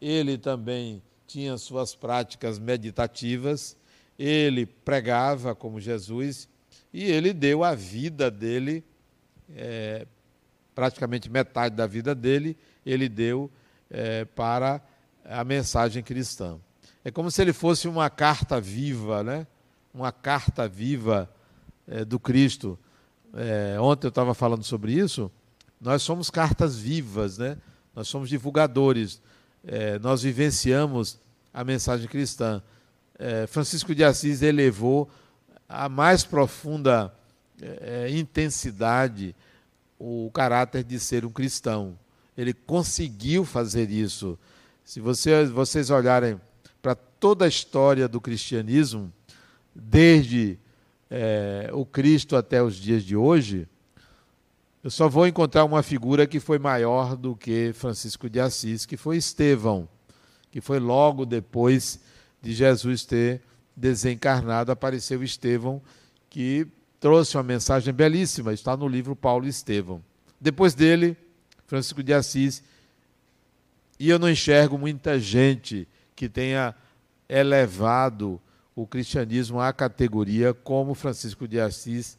[0.00, 3.76] ele também tinha suas práticas meditativas,
[4.18, 6.48] ele pregava como Jesus
[6.92, 8.84] e ele deu a vida dele,
[9.54, 10.06] é,
[10.74, 13.48] praticamente metade da vida dele, ele deu
[13.88, 14.82] é, para
[15.24, 16.58] a mensagem cristã.
[17.04, 19.46] É como se ele fosse uma carta viva, né?
[19.92, 21.28] Uma carta viva
[21.86, 22.78] é, do Cristo.
[23.34, 25.30] É, ontem eu estava falando sobre isso
[25.82, 27.58] nós somos cartas vivas, né?
[27.92, 29.20] nós somos divulgadores,
[29.64, 31.18] é, nós vivenciamos
[31.52, 32.62] a mensagem cristã.
[33.18, 35.10] É, Francisco de Assis elevou
[35.68, 37.12] a mais profunda
[37.60, 39.34] é, é intensidade
[39.98, 41.98] o caráter de ser um cristão.
[42.38, 44.38] Ele conseguiu fazer isso.
[44.84, 46.40] Se você, vocês olharem
[46.80, 49.12] para toda a história do cristianismo,
[49.74, 50.58] desde
[51.10, 53.68] é, o Cristo até os dias de hoje,
[54.82, 58.96] eu só vou encontrar uma figura que foi maior do que Francisco de Assis, que
[58.96, 59.88] foi Estevão,
[60.50, 62.00] que foi logo depois
[62.40, 63.42] de Jesus ter
[63.76, 65.80] desencarnado, apareceu Estevão,
[66.28, 66.66] que
[66.98, 70.02] trouxe uma mensagem belíssima, está no livro Paulo e Estevão.
[70.40, 71.16] Depois dele,
[71.66, 72.62] Francisco de Assis,
[73.98, 76.74] e eu não enxergo muita gente que tenha
[77.28, 78.40] elevado
[78.74, 82.18] o cristianismo à categoria como Francisco de Assis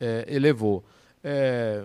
[0.00, 0.84] é, elevou.
[1.22, 1.84] É,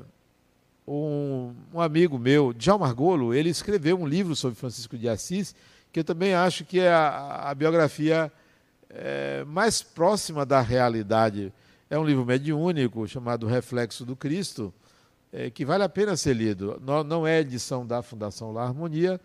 [0.88, 5.56] um, um, amigo meu, Djalma Margolo, ele escreveu um livro sobre Francisco de Assis,
[5.92, 8.32] que eu também acho que é a, a biografia
[8.90, 11.54] é, mais próxima da realidade.
[11.90, 14.74] É um livro mediúnico chamado Reflexo do Cristo,
[15.32, 16.82] é, que vale a pena ser lido.
[16.86, 19.20] Não, não, é edição da Fundação La Harmonia,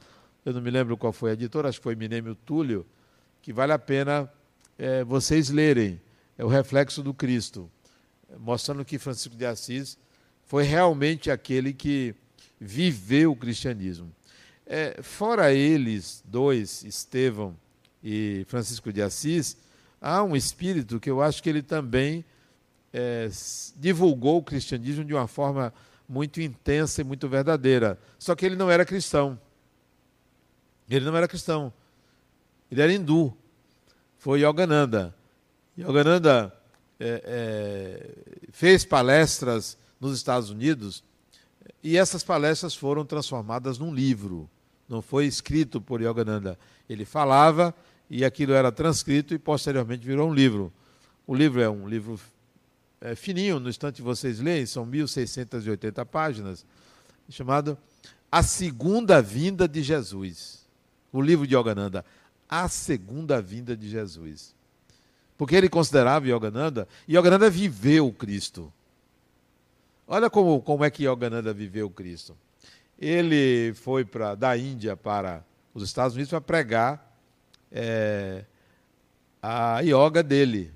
[0.45, 2.87] eu não me lembro qual foi a editora, acho que foi Minêmio Túlio,
[3.43, 4.31] que vale a pena
[4.79, 6.01] é, vocês lerem.
[6.39, 7.71] É o Reflexo do Cristo,
[8.39, 9.97] mostrando que Francisco de Assis
[10.45, 12.15] foi realmente aquele que
[12.61, 14.13] viveu o cristianismo.
[14.67, 17.57] É, fora eles dois, Estevão
[18.03, 19.57] e Francisco de Assis,
[20.01, 22.25] há um espírito que eu acho que ele também
[22.93, 23.29] é,
[23.77, 25.73] divulgou o cristianismo de uma forma
[26.09, 27.99] muito intensa e muito verdadeira.
[28.19, 29.39] Só que ele não era cristão.
[30.89, 31.73] Ele não era cristão.
[32.71, 33.37] Ele era hindu.
[34.19, 35.15] Foi Yogananda.
[35.79, 36.53] Yogananda
[36.99, 41.03] é, é, fez palestras nos Estados Unidos,
[41.83, 44.49] e essas palestras foram transformadas num livro.
[44.89, 46.59] Não foi escrito por Yogananda.
[46.89, 47.75] Ele falava
[48.09, 50.73] e aquilo era transcrito e posteriormente virou um livro.
[51.27, 52.19] O livro é um livro
[53.01, 56.65] é, fininho, no instante vocês leem, são 1.680 páginas,
[57.29, 57.77] chamado
[58.31, 60.65] A Segunda Vinda de Jesus.
[61.13, 62.05] O livro de Yogananda,
[62.49, 64.55] A Segunda Vinda de Jesus.
[65.37, 68.73] Porque ele considerava Yogananda, e Yogananda viveu o Cristo.
[70.07, 72.37] Olha como, como é que Yogananda viveu o Cristo.
[72.99, 75.45] Ele foi pra, da Índia para
[75.75, 77.21] os Estados Unidos para pregar
[77.71, 78.45] é,
[79.43, 80.73] a yoga dele,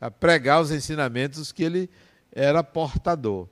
[0.00, 1.90] a pregar os ensinamentos que ele
[2.32, 3.46] era portador.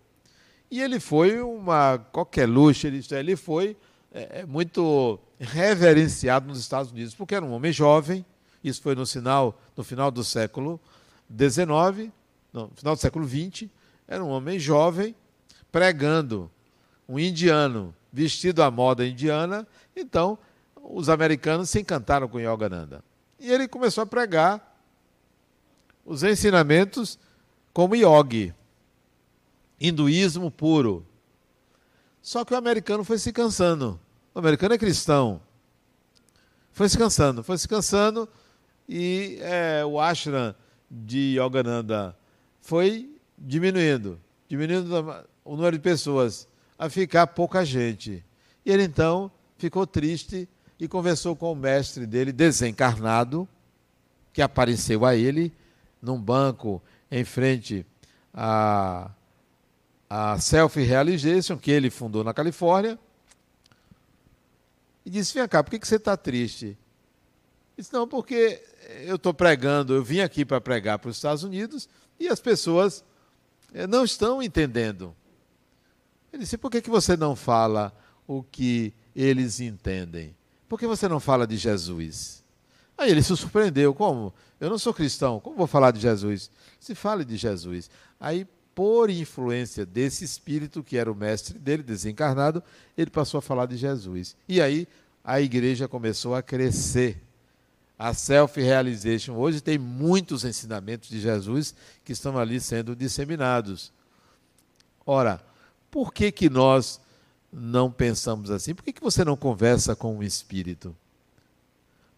[0.70, 3.76] E ele foi uma qualquer luxo, ele, ele foi
[4.12, 8.24] é, é, muito reverenciado nos Estados Unidos, porque era um homem jovem,
[8.62, 10.80] isso foi no final, no final do século
[11.30, 12.10] XIX,
[12.52, 13.68] no final do século XX,
[14.08, 15.14] era um homem jovem
[15.70, 16.50] pregando,
[17.08, 20.38] um indiano vestido à moda indiana, então
[20.74, 23.04] os americanos se encantaram com Yogananda.
[23.38, 24.74] E ele começou a pregar
[26.04, 27.18] os ensinamentos
[27.72, 28.54] como yogi,
[29.78, 31.04] hinduísmo puro.
[32.22, 34.00] Só que o americano foi se cansando.
[34.36, 35.40] O americano é cristão.
[36.70, 38.28] Foi se cansando, foi se cansando
[38.86, 40.54] e é, o ashram
[40.90, 42.14] de Yogananda
[42.60, 44.94] foi diminuindo, diminuindo
[45.42, 46.46] o número de pessoas,
[46.78, 48.22] a ficar pouca gente.
[48.62, 50.46] E ele então ficou triste
[50.78, 53.48] e conversou com o mestre dele, desencarnado,
[54.34, 55.50] que apareceu a ele
[56.02, 57.86] num banco em frente
[58.34, 59.10] a
[60.10, 62.98] a Self Realization, que ele fundou na Califórnia,
[65.06, 66.66] e disse: Vem cá, por que, que você está triste?
[66.66, 66.76] Ele
[67.78, 68.60] disse: Não, porque
[69.04, 71.88] eu estou pregando, eu vim aqui para pregar para os Estados Unidos
[72.18, 73.04] e as pessoas
[73.72, 75.14] eh, não estão entendendo.
[76.32, 77.96] Ele disse: Por que, que você não fala
[78.26, 80.36] o que eles entendem?
[80.68, 82.44] Por que você não fala de Jesus?
[82.98, 84.34] Aí ele se surpreendeu: Como?
[84.58, 86.50] Eu não sou cristão, como vou falar de Jesus?
[86.80, 87.88] Se fale de Jesus.
[88.18, 88.44] Aí
[88.76, 92.62] por influência desse espírito que era o mestre dele, desencarnado,
[92.94, 94.36] ele passou a falar de Jesus.
[94.46, 94.86] E aí
[95.24, 97.22] a igreja começou a crescer.
[97.98, 101.74] A self-realization hoje tem muitos ensinamentos de Jesus
[102.04, 103.90] que estão ali sendo disseminados.
[105.06, 105.40] Ora,
[105.90, 107.00] por que, que nós
[107.50, 108.74] não pensamos assim?
[108.74, 110.94] Por que, que você não conversa com o espírito?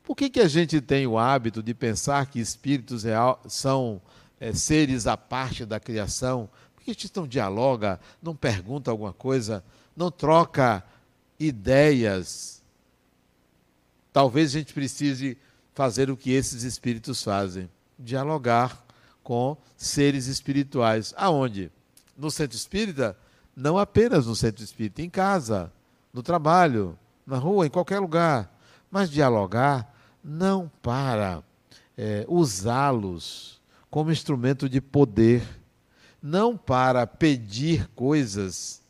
[0.03, 4.03] Por que, que a gente tem o hábito de pensar que espíritos real, são
[4.41, 6.49] é, seres à parte da criação?
[6.75, 9.65] Por que a gente não dialoga, não pergunta alguma coisa,
[9.97, 10.85] não troca
[11.39, 12.63] ideias?
[14.13, 15.39] Talvez a gente precise
[15.75, 18.85] fazer o que esses espíritos fazem: dialogar
[19.23, 21.13] com seres espirituais.
[21.17, 21.71] Aonde?
[22.17, 23.17] No centro espírita?
[23.55, 25.73] Não apenas no centro espírita, em casa,
[26.13, 28.51] no trabalho, na rua, em qualquer lugar.
[28.91, 31.43] Mas dialogar não para
[31.97, 33.58] é, usá-los
[33.91, 35.43] como instrumento de poder,
[36.23, 38.83] não para pedir coisas,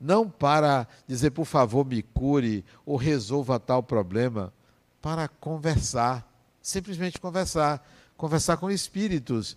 [0.00, 4.52] não para dizer, por favor, me cure ou resolva tal problema,
[5.00, 6.30] para conversar,
[6.62, 7.86] simplesmente conversar,
[8.16, 9.56] conversar com espíritos,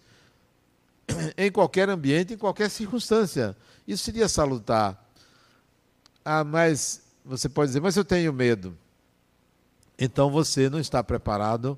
[1.37, 3.55] em qualquer ambiente, em qualquer circunstância.
[3.87, 5.05] Isso seria salutar.
[6.23, 8.77] Ah, mas você pode dizer, mas eu tenho medo.
[9.97, 11.77] Então você não está preparado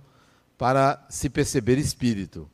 [0.57, 2.49] para se perceber espírito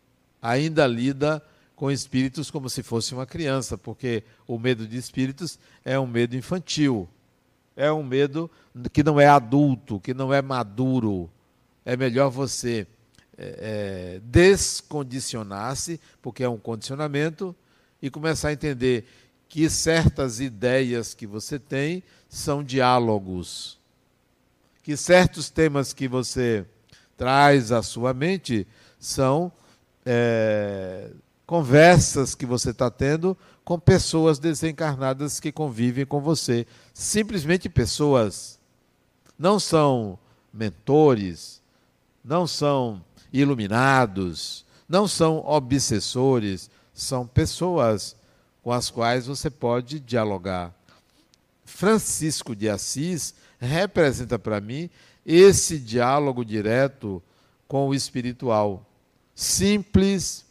[0.45, 1.41] ainda lida
[1.75, 6.35] com espíritos como se fosse uma criança, porque o medo de espíritos é um medo
[6.35, 7.09] infantil,
[7.75, 8.49] é um medo
[8.93, 11.29] que não é adulto, que não é maduro.
[11.83, 12.87] É melhor você
[13.37, 17.55] é, é, descondicionar-se, porque é um condicionamento,
[18.01, 19.05] e começar a entender
[19.49, 23.79] que certas ideias que você tem são diálogos,
[24.83, 26.65] que certos temas que você
[27.17, 28.67] traz à sua mente
[28.99, 29.51] são
[30.05, 31.09] é,
[31.45, 36.67] conversas que você está tendo com pessoas desencarnadas que convivem com você.
[36.93, 38.59] Simplesmente pessoas.
[39.37, 40.17] Não são
[40.53, 41.61] mentores,
[42.23, 43.03] não são
[43.33, 48.15] iluminados, não são obsessores, são pessoas
[48.63, 50.73] com as quais você pode dialogar.
[51.65, 54.89] Francisco de Assis representa para mim
[55.25, 57.21] esse diálogo direto
[57.67, 58.85] com o espiritual
[59.35, 60.45] simples,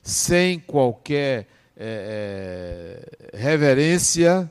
[0.00, 3.02] sem qualquer é,
[3.34, 4.48] é, reverência,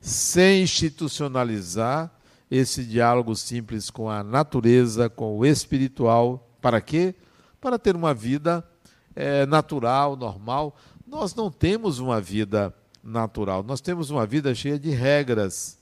[0.00, 2.10] sem institucionalizar
[2.50, 6.48] esse diálogo simples com a natureza, com o espiritual.
[6.60, 7.14] Para quê?
[7.60, 8.66] Para ter uma vida
[9.14, 10.76] é, natural, normal.
[11.06, 15.78] Nós não temos uma vida natural, nós temos uma vida cheia de regras,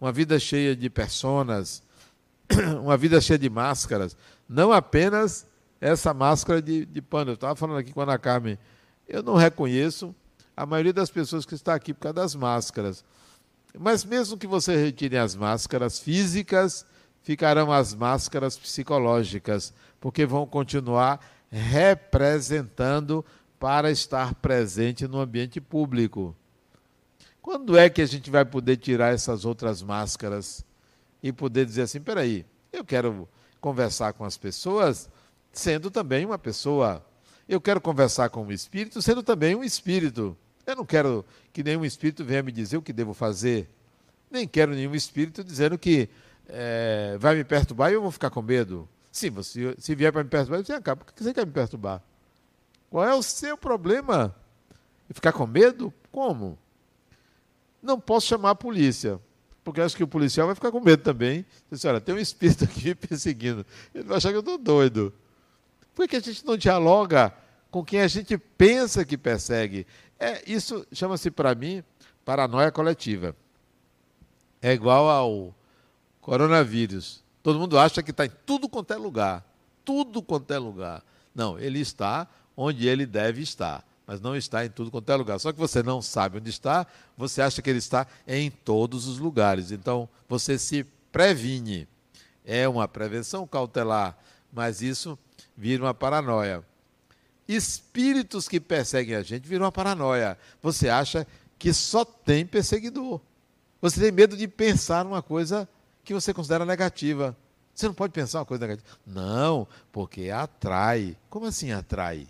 [0.00, 1.82] uma vida cheia de personas,
[2.82, 4.16] uma vida cheia de máscaras,
[4.48, 5.46] não apenas
[5.82, 7.32] essa máscara de, de pano.
[7.32, 8.56] Eu estava falando aqui com a Ana Carmen.
[9.08, 10.14] Eu não reconheço
[10.56, 13.04] a maioria das pessoas que está aqui por causa das máscaras.
[13.76, 16.86] Mas mesmo que você retire as máscaras físicas,
[17.22, 21.20] ficarão as máscaras psicológicas, porque vão continuar
[21.50, 23.24] representando
[23.58, 26.36] para estar presente no ambiente público.
[27.40, 30.64] Quando é que a gente vai poder tirar essas outras máscaras
[31.20, 33.28] e poder dizer assim: peraí, eu quero
[33.60, 35.10] conversar com as pessoas
[35.52, 37.04] sendo também uma pessoa.
[37.48, 40.36] Eu quero conversar com um espírito sendo também um espírito.
[40.66, 43.68] Eu não quero que nenhum espírito venha me dizer o que devo fazer.
[44.30, 46.08] Nem quero nenhum espírito dizendo que
[46.48, 48.88] é, vai me perturbar e eu vou ficar com medo.
[49.10, 51.04] Sim, você, se vier para me perturbar, você acaba.
[51.04, 52.02] Por que você quer me perturbar?
[52.88, 54.34] Qual é o seu problema?
[55.10, 55.92] Ficar com medo?
[56.10, 56.58] Como?
[57.82, 59.20] Não posso chamar a polícia,
[59.64, 61.44] porque acho que o policial vai ficar com medo também.
[61.70, 63.66] Diz, olha, tem um espírito aqui me perseguindo.
[63.94, 65.12] Ele vai achar que eu estou doido.
[65.94, 67.34] Por que a gente não dialoga
[67.70, 69.86] com quem a gente pensa que persegue?
[70.18, 71.82] É, isso chama-se para mim
[72.24, 73.36] paranoia coletiva.
[74.60, 75.54] É igual ao
[76.20, 77.22] coronavírus.
[77.42, 79.44] Todo mundo acha que está em tudo quanto é lugar.
[79.84, 81.02] Tudo quanto é lugar.
[81.34, 85.38] Não, ele está onde ele deve estar mas não está em tudo quanto é lugar.
[85.38, 86.86] Só que você não sabe onde está,
[87.16, 89.70] você acha que ele está em todos os lugares.
[89.70, 91.88] Então, você se previne.
[92.44, 94.18] É uma prevenção cautelar,
[94.52, 95.18] mas isso
[95.56, 96.64] vira uma paranoia.
[97.46, 100.38] Espíritos que perseguem a gente viram uma paranoia.
[100.62, 101.26] Você acha
[101.58, 103.20] que só tem perseguidor.
[103.80, 105.68] Você tem medo de pensar uma coisa
[106.04, 107.36] que você considera negativa.
[107.74, 108.98] Você não pode pensar uma coisa negativa.
[109.06, 111.16] Não, porque atrai.
[111.28, 112.26] Como assim atrai?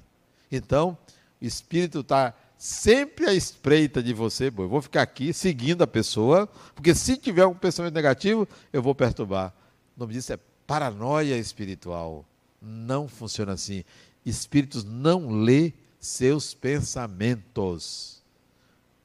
[0.51, 0.97] Então,
[1.41, 4.51] o espírito está sempre à espreita de você.
[4.51, 8.83] Bom, eu vou ficar aqui seguindo a pessoa, porque se tiver um pensamento negativo, eu
[8.83, 9.53] vou perturbar.
[9.97, 12.25] O nome disso é paranoia espiritual.
[12.63, 13.85] Não funciona assim.
[14.25, 18.23] Espíritos não lê seus pensamentos.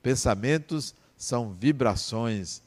[0.02, 2.62] Pensamentos são vibrações.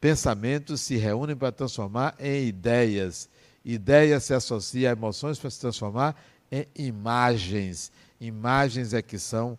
[0.00, 3.28] Pensamentos se reúnem para transformar em ideias.
[3.64, 6.16] Ideias se associam a emoções para se transformar
[6.50, 9.58] em imagens imagens é que são,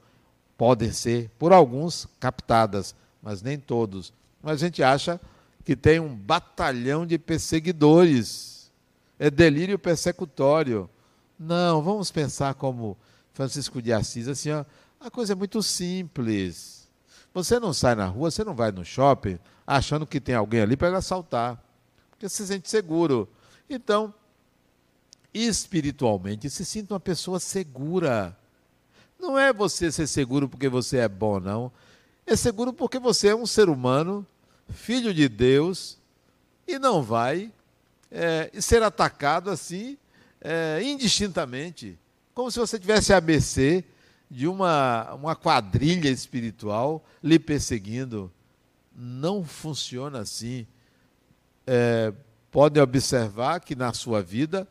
[0.58, 4.14] podem ser, por alguns, captadas, mas nem todos.
[4.42, 5.20] Mas a gente acha
[5.66, 8.61] que tem um batalhão de perseguidores.
[9.22, 10.89] É delírio persecutório.
[11.38, 12.97] Não, vamos pensar como
[13.32, 14.65] Francisco de Assis, assim, ó,
[14.99, 16.89] a coisa é muito simples.
[17.32, 20.76] Você não sai na rua, você não vai no shopping achando que tem alguém ali
[20.76, 21.63] para assaltar,
[22.09, 23.30] porque você se sente seguro.
[23.69, 24.11] Então,
[25.32, 28.36] espiritualmente, se sinta uma pessoa segura.
[29.19, 31.72] Não é você ser seguro porque você é bom, não.
[32.26, 34.26] É seguro porque você é um ser humano,
[34.67, 35.99] filho de Deus,
[36.67, 37.53] e não vai
[38.12, 39.97] é, ser atacado assim,
[40.41, 41.97] é, indistintamente,
[42.34, 43.84] como se você tivesse ABC
[44.30, 48.32] de uma, uma quadrilha espiritual lhe perseguindo.
[48.95, 50.66] Não funciona assim.
[51.68, 52.14] É,
[52.49, 54.68] podem observar que na sua vida,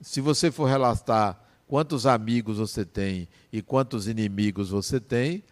[0.00, 5.44] se você for relatar quantos amigos você tem e quantos inimigos você tem,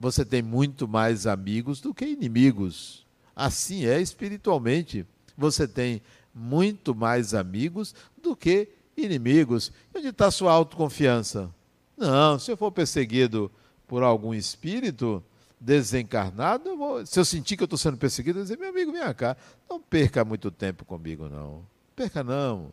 [0.00, 3.06] você tem muito mais amigos do que inimigos.
[3.36, 5.06] Assim é espiritualmente.
[5.36, 6.00] Você tem
[6.38, 9.72] muito mais amigos do que inimigos.
[9.94, 11.50] Onde está sua autoconfiança?
[11.96, 13.50] Não, se eu for perseguido
[13.86, 15.22] por algum espírito
[15.60, 18.70] desencarnado, eu vou, se eu sentir que eu estou sendo perseguido, eu vou dizer, meu
[18.70, 19.36] amigo, vem cá,
[19.68, 21.64] não perca muito tempo comigo, não.
[21.96, 22.72] Perca não.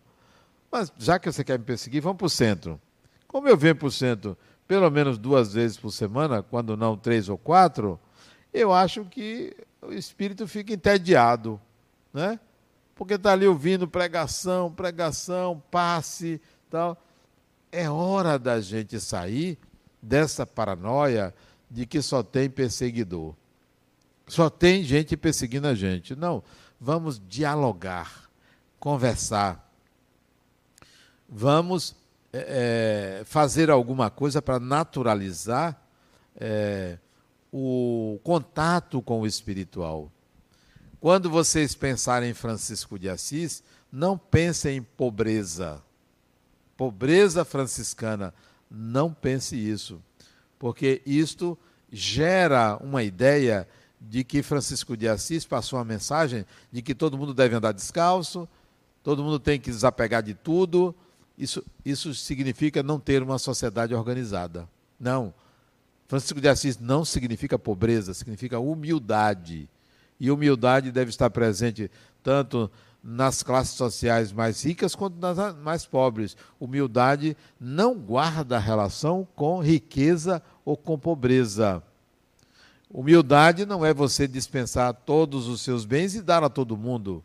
[0.72, 2.80] Mas já que você quer me perseguir, vamos para o centro.
[3.28, 4.38] Como eu venho para o centro
[4.68, 8.00] pelo menos duas vezes por semana, quando não três ou quatro,
[8.54, 11.60] eu acho que o espírito fica entediado,
[12.14, 12.40] né?
[12.96, 16.98] Porque está ali ouvindo pregação, pregação, passe, tal.
[17.72, 19.60] É hora da gente sair
[20.02, 21.36] dessa paranoia
[21.70, 23.36] de que só tem perseguidor.
[24.28, 26.16] Só tem gente perseguindo a gente.
[26.16, 26.42] Não,
[26.80, 28.30] vamos dialogar,
[28.80, 29.70] conversar,
[31.28, 31.96] vamos
[32.32, 35.80] é, fazer alguma coisa para naturalizar
[36.36, 36.98] é,
[37.52, 40.12] o contato com o espiritual.
[41.06, 45.80] Quando vocês pensarem em Francisco de Assis, não pensem em pobreza.
[46.76, 48.34] Pobreza franciscana.
[48.72, 50.02] Não pense isso.
[50.58, 51.56] Porque isto
[51.92, 53.68] gera uma ideia
[54.02, 58.50] de que Francisco de Assis passou uma mensagem de que todo mundo deve andar descalço,
[59.04, 60.96] todo mundo tem que desapegar de tudo,
[61.38, 64.68] isso, isso significa não ter uma sociedade organizada.
[65.00, 65.32] Não.
[66.08, 69.70] Francisco de Assis não significa pobreza, significa humildade.
[70.20, 71.92] E humildade deve estar presente
[72.24, 72.70] tanto
[73.04, 76.36] nas classes sociais mais ricas quanto nas mais pobres.
[76.60, 81.84] Humildade não guarda relação com riqueza ou com pobreza.
[82.90, 87.24] Humildade não é você dispensar todos os seus bens e dar a todo mundo.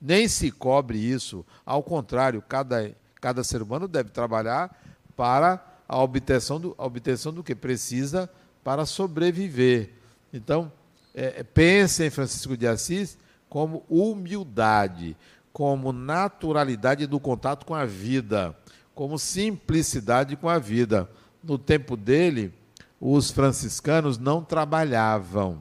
[0.00, 1.44] Nem se cobre isso.
[1.66, 4.74] Ao contrário, cada Cada ser humano deve trabalhar
[5.14, 8.30] para a obtenção do, a obtenção do que precisa
[8.64, 9.90] para sobreviver.
[10.32, 10.72] Então,
[11.14, 15.16] é, pense em Francisco de Assis como humildade,
[15.52, 18.56] como naturalidade do contato com a vida,
[18.94, 21.10] como simplicidade com a vida.
[21.42, 22.52] No tempo dele,
[23.00, 25.58] os franciscanos não trabalhavam,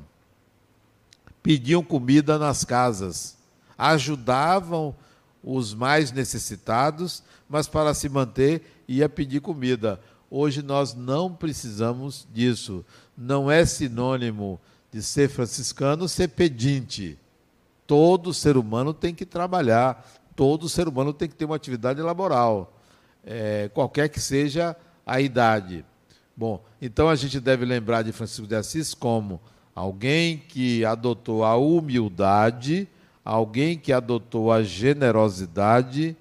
[1.41, 3.37] pediam comida nas casas,
[3.77, 4.93] ajudavam
[5.43, 9.99] os mais necessitados, mas para se manter ia pedir comida.
[10.29, 12.85] Hoje nós não precisamos disso.
[13.17, 14.59] Não é sinônimo
[14.91, 17.17] de ser franciscano ser pedinte.
[17.85, 22.73] Todo ser humano tem que trabalhar, todo ser humano tem que ter uma atividade laboral,
[23.25, 24.75] é, qualquer que seja
[25.05, 25.85] a idade.
[26.35, 29.41] Bom, então a gente deve lembrar de Francisco de Assis como
[29.75, 32.87] alguém que adotou a humildade,
[33.25, 36.15] alguém que adotou a generosidade,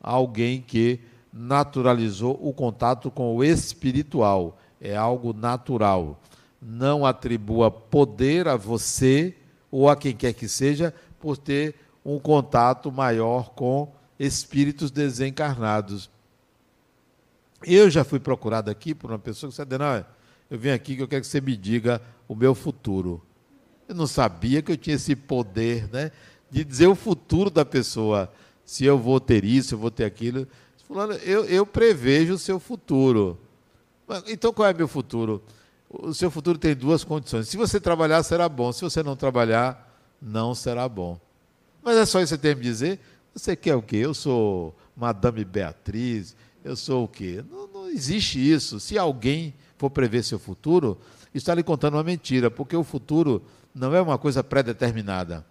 [0.00, 1.00] alguém que
[1.32, 4.58] naturalizou o contato com o espiritual.
[4.80, 6.20] É algo natural.
[6.62, 9.34] Não atribua poder a você
[9.70, 16.08] ou a quem quer que seja por ter um contato maior com espíritos desencarnados.
[17.64, 20.04] Eu já fui procurado aqui por uma pessoa que disse: não,
[20.50, 23.22] eu vim aqui que eu quero que você me diga o meu futuro.
[23.88, 26.12] Eu não sabia que eu tinha esse poder né,
[26.50, 28.32] de dizer o futuro da pessoa.
[28.64, 30.46] Se eu vou ter isso, eu vou ter aquilo.
[30.86, 33.38] Fulano, eu, eu prevejo o seu futuro.
[34.28, 35.42] Então qual é meu futuro?
[35.92, 37.48] O seu futuro tem duas condições.
[37.48, 38.72] Se você trabalhar, será bom.
[38.72, 41.20] Se você não trabalhar, não será bom.
[41.82, 43.00] Mas é só isso que você tem a me dizer?
[43.34, 43.96] Você quer o quê?
[43.96, 47.44] Eu sou Madame Beatriz, eu sou o quê?
[47.50, 48.80] Não, não existe isso.
[48.80, 50.98] Se alguém for prever seu futuro,
[51.34, 53.42] está lhe contando uma mentira, porque o futuro
[53.74, 55.44] não é uma coisa pré-determinada.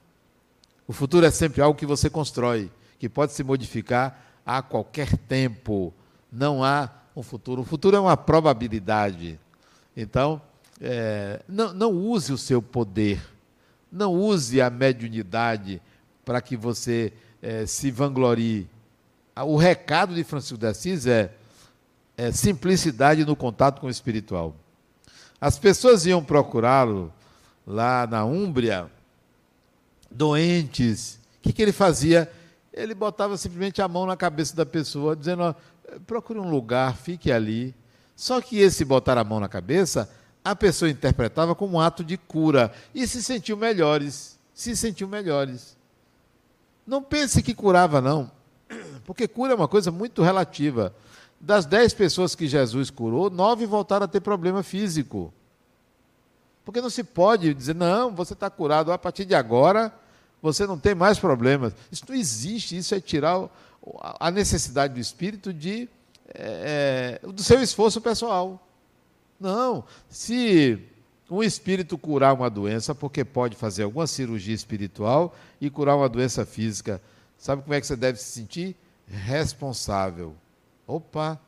[0.87, 5.93] O futuro é sempre algo que você constrói, que pode se modificar a qualquer tempo.
[6.31, 7.61] Não há um futuro.
[7.61, 9.39] O futuro é uma probabilidade.
[9.95, 10.41] Então,
[10.79, 13.21] é, não, não use o seu poder,
[13.91, 15.81] não use a mediunidade
[16.23, 18.67] para que você é, se vanglorie.
[19.35, 21.31] O recado de Francisco de Assis é,
[22.17, 24.55] é simplicidade no contato com o espiritual.
[25.39, 27.11] As pessoas iam procurá-lo
[27.65, 28.89] lá na Úmbria,
[30.09, 31.19] doentes.
[31.37, 32.31] O que, que ele fazia?
[32.73, 35.55] Ele botava simplesmente a mão na cabeça da pessoa, dizendo:
[36.05, 37.73] procure um lugar, fique ali.
[38.21, 40.07] Só que esse botar a mão na cabeça,
[40.45, 44.37] a pessoa interpretava como um ato de cura e se sentiu melhores.
[44.53, 45.75] Se sentiu melhores.
[46.85, 48.31] Não pense que curava, não,
[49.07, 50.93] porque cura é uma coisa muito relativa.
[51.39, 55.33] Das dez pessoas que Jesus curou, nove voltaram a ter problema físico.
[56.63, 59.91] Porque não se pode dizer, não, você está curado, a partir de agora
[60.43, 61.73] você não tem mais problemas.
[61.91, 63.49] Isso não existe, isso é tirar
[64.19, 65.89] a necessidade do espírito de,
[66.33, 68.65] é, do seu esforço pessoal.
[69.39, 70.79] Não, se
[71.29, 76.45] um espírito curar uma doença, porque pode fazer alguma cirurgia espiritual e curar uma doença
[76.45, 77.01] física,
[77.37, 78.75] sabe como é que você deve se sentir?
[79.07, 80.35] Responsável.
[80.85, 81.39] Opa,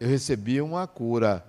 [0.00, 1.44] eu recebi uma cura.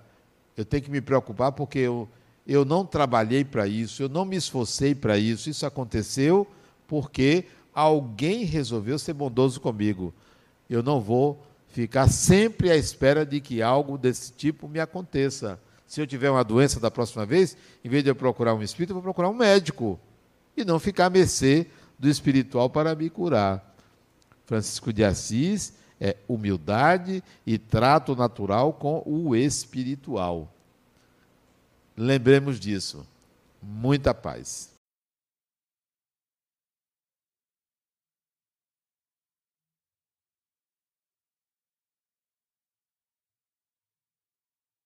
[0.56, 2.08] Eu tenho que me preocupar porque eu,
[2.46, 6.46] eu não trabalhei para isso, eu não me esforcei para isso, isso aconteceu
[6.86, 10.14] porque alguém resolveu ser bondoso comigo.
[10.68, 11.42] Eu não vou
[11.76, 15.60] ficar sempre à espera de que algo desse tipo me aconteça.
[15.86, 17.54] Se eu tiver uma doença da próxima vez,
[17.84, 20.00] em vez de eu procurar um espírito, eu vou procurar um médico.
[20.56, 21.66] E não ficar à mercê
[21.98, 23.76] do espiritual para me curar.
[24.46, 30.50] Francisco de Assis é humildade e trato natural com o espiritual.
[31.94, 33.06] Lembremos disso.
[33.62, 34.75] Muita paz.